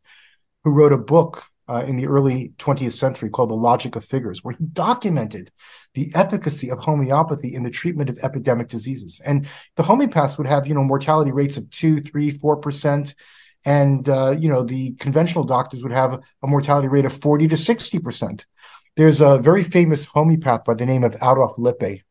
[0.63, 4.43] who wrote a book uh, in the early 20th century called The Logic of Figures,
[4.43, 5.51] where he documented
[5.93, 9.22] the efficacy of homeopathy in the treatment of epidemic diseases.
[9.26, 13.15] And the homeopaths would have, you know, mortality rates of two, three, four percent.
[13.65, 17.57] And, uh, you know, the conventional doctors would have a mortality rate of 40 to
[17.57, 18.45] 60 percent.
[18.95, 22.01] There's a very famous homeopath by the name of Adolf Lippe,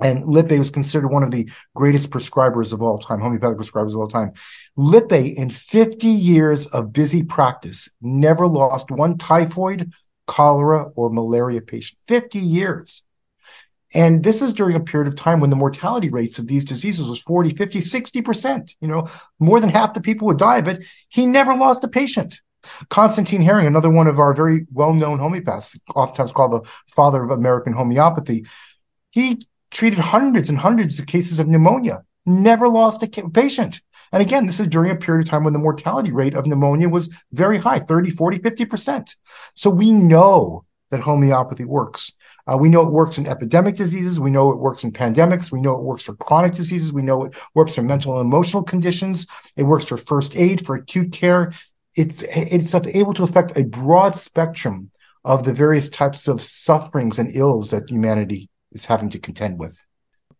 [0.00, 3.96] and Lippe was considered one of the greatest prescribers of all time, homeopathic prescribers of
[3.96, 4.32] all time.
[4.76, 9.92] Lippe, in 50 years of busy practice, never lost one typhoid,
[10.26, 11.98] cholera, or malaria patient.
[12.06, 13.02] 50 years.
[13.94, 17.08] And this is during a period of time when the mortality rates of these diseases
[17.08, 18.74] was 40, 50, 60%.
[18.80, 19.08] You know,
[19.40, 22.40] more than half the people would die, but he never lost a patient.
[22.88, 27.72] Constantine Hering, another one of our very well-known homeopaths, oftentimes called the father of American
[27.72, 28.46] homeopathy,
[29.10, 33.80] he treated hundreds and hundreds of cases of pneumonia, never lost a patient.
[34.12, 36.88] And again, this is during a period of time when the mortality rate of pneumonia
[36.88, 39.16] was very high 30, 40, 50%.
[39.54, 42.12] So we know that homeopathy works.
[42.46, 44.18] Uh, we know it works in epidemic diseases.
[44.18, 45.52] We know it works in pandemics.
[45.52, 46.92] We know it works for chronic diseases.
[46.92, 49.28] We know it works for mental and emotional conditions.
[49.56, 51.52] It works for first aid, for acute care.
[51.94, 54.90] It's, it's able to affect a broad spectrum
[55.24, 59.86] of the various types of sufferings and ills that humanity is having to contend with.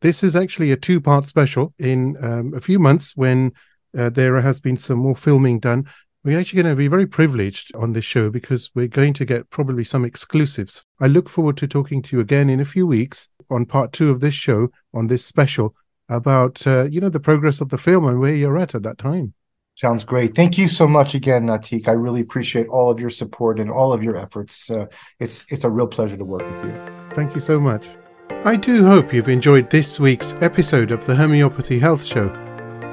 [0.00, 3.52] This is actually a two part special in um, a few months when
[3.96, 5.86] uh, there has been some more filming done.
[6.22, 9.48] We're actually going to be very privileged on this show because we're going to get
[9.50, 10.84] probably some exclusives.
[11.00, 14.10] I look forward to talking to you again in a few weeks on part two
[14.10, 15.74] of this show, on this special,
[16.08, 18.98] about uh, you know the progress of the film and where you're at at that
[18.98, 19.34] time.
[19.76, 20.34] Sounds great.
[20.34, 21.88] Thank you so much again, Atiq.
[21.88, 24.70] I really appreciate all of your support and all of your efforts.
[24.70, 24.86] Uh,
[25.18, 27.14] it's it's a real pleasure to work with you.
[27.14, 27.86] Thank you so much.
[28.30, 32.30] I do hope you've enjoyed this week's episode of the Homeopathy Health Show.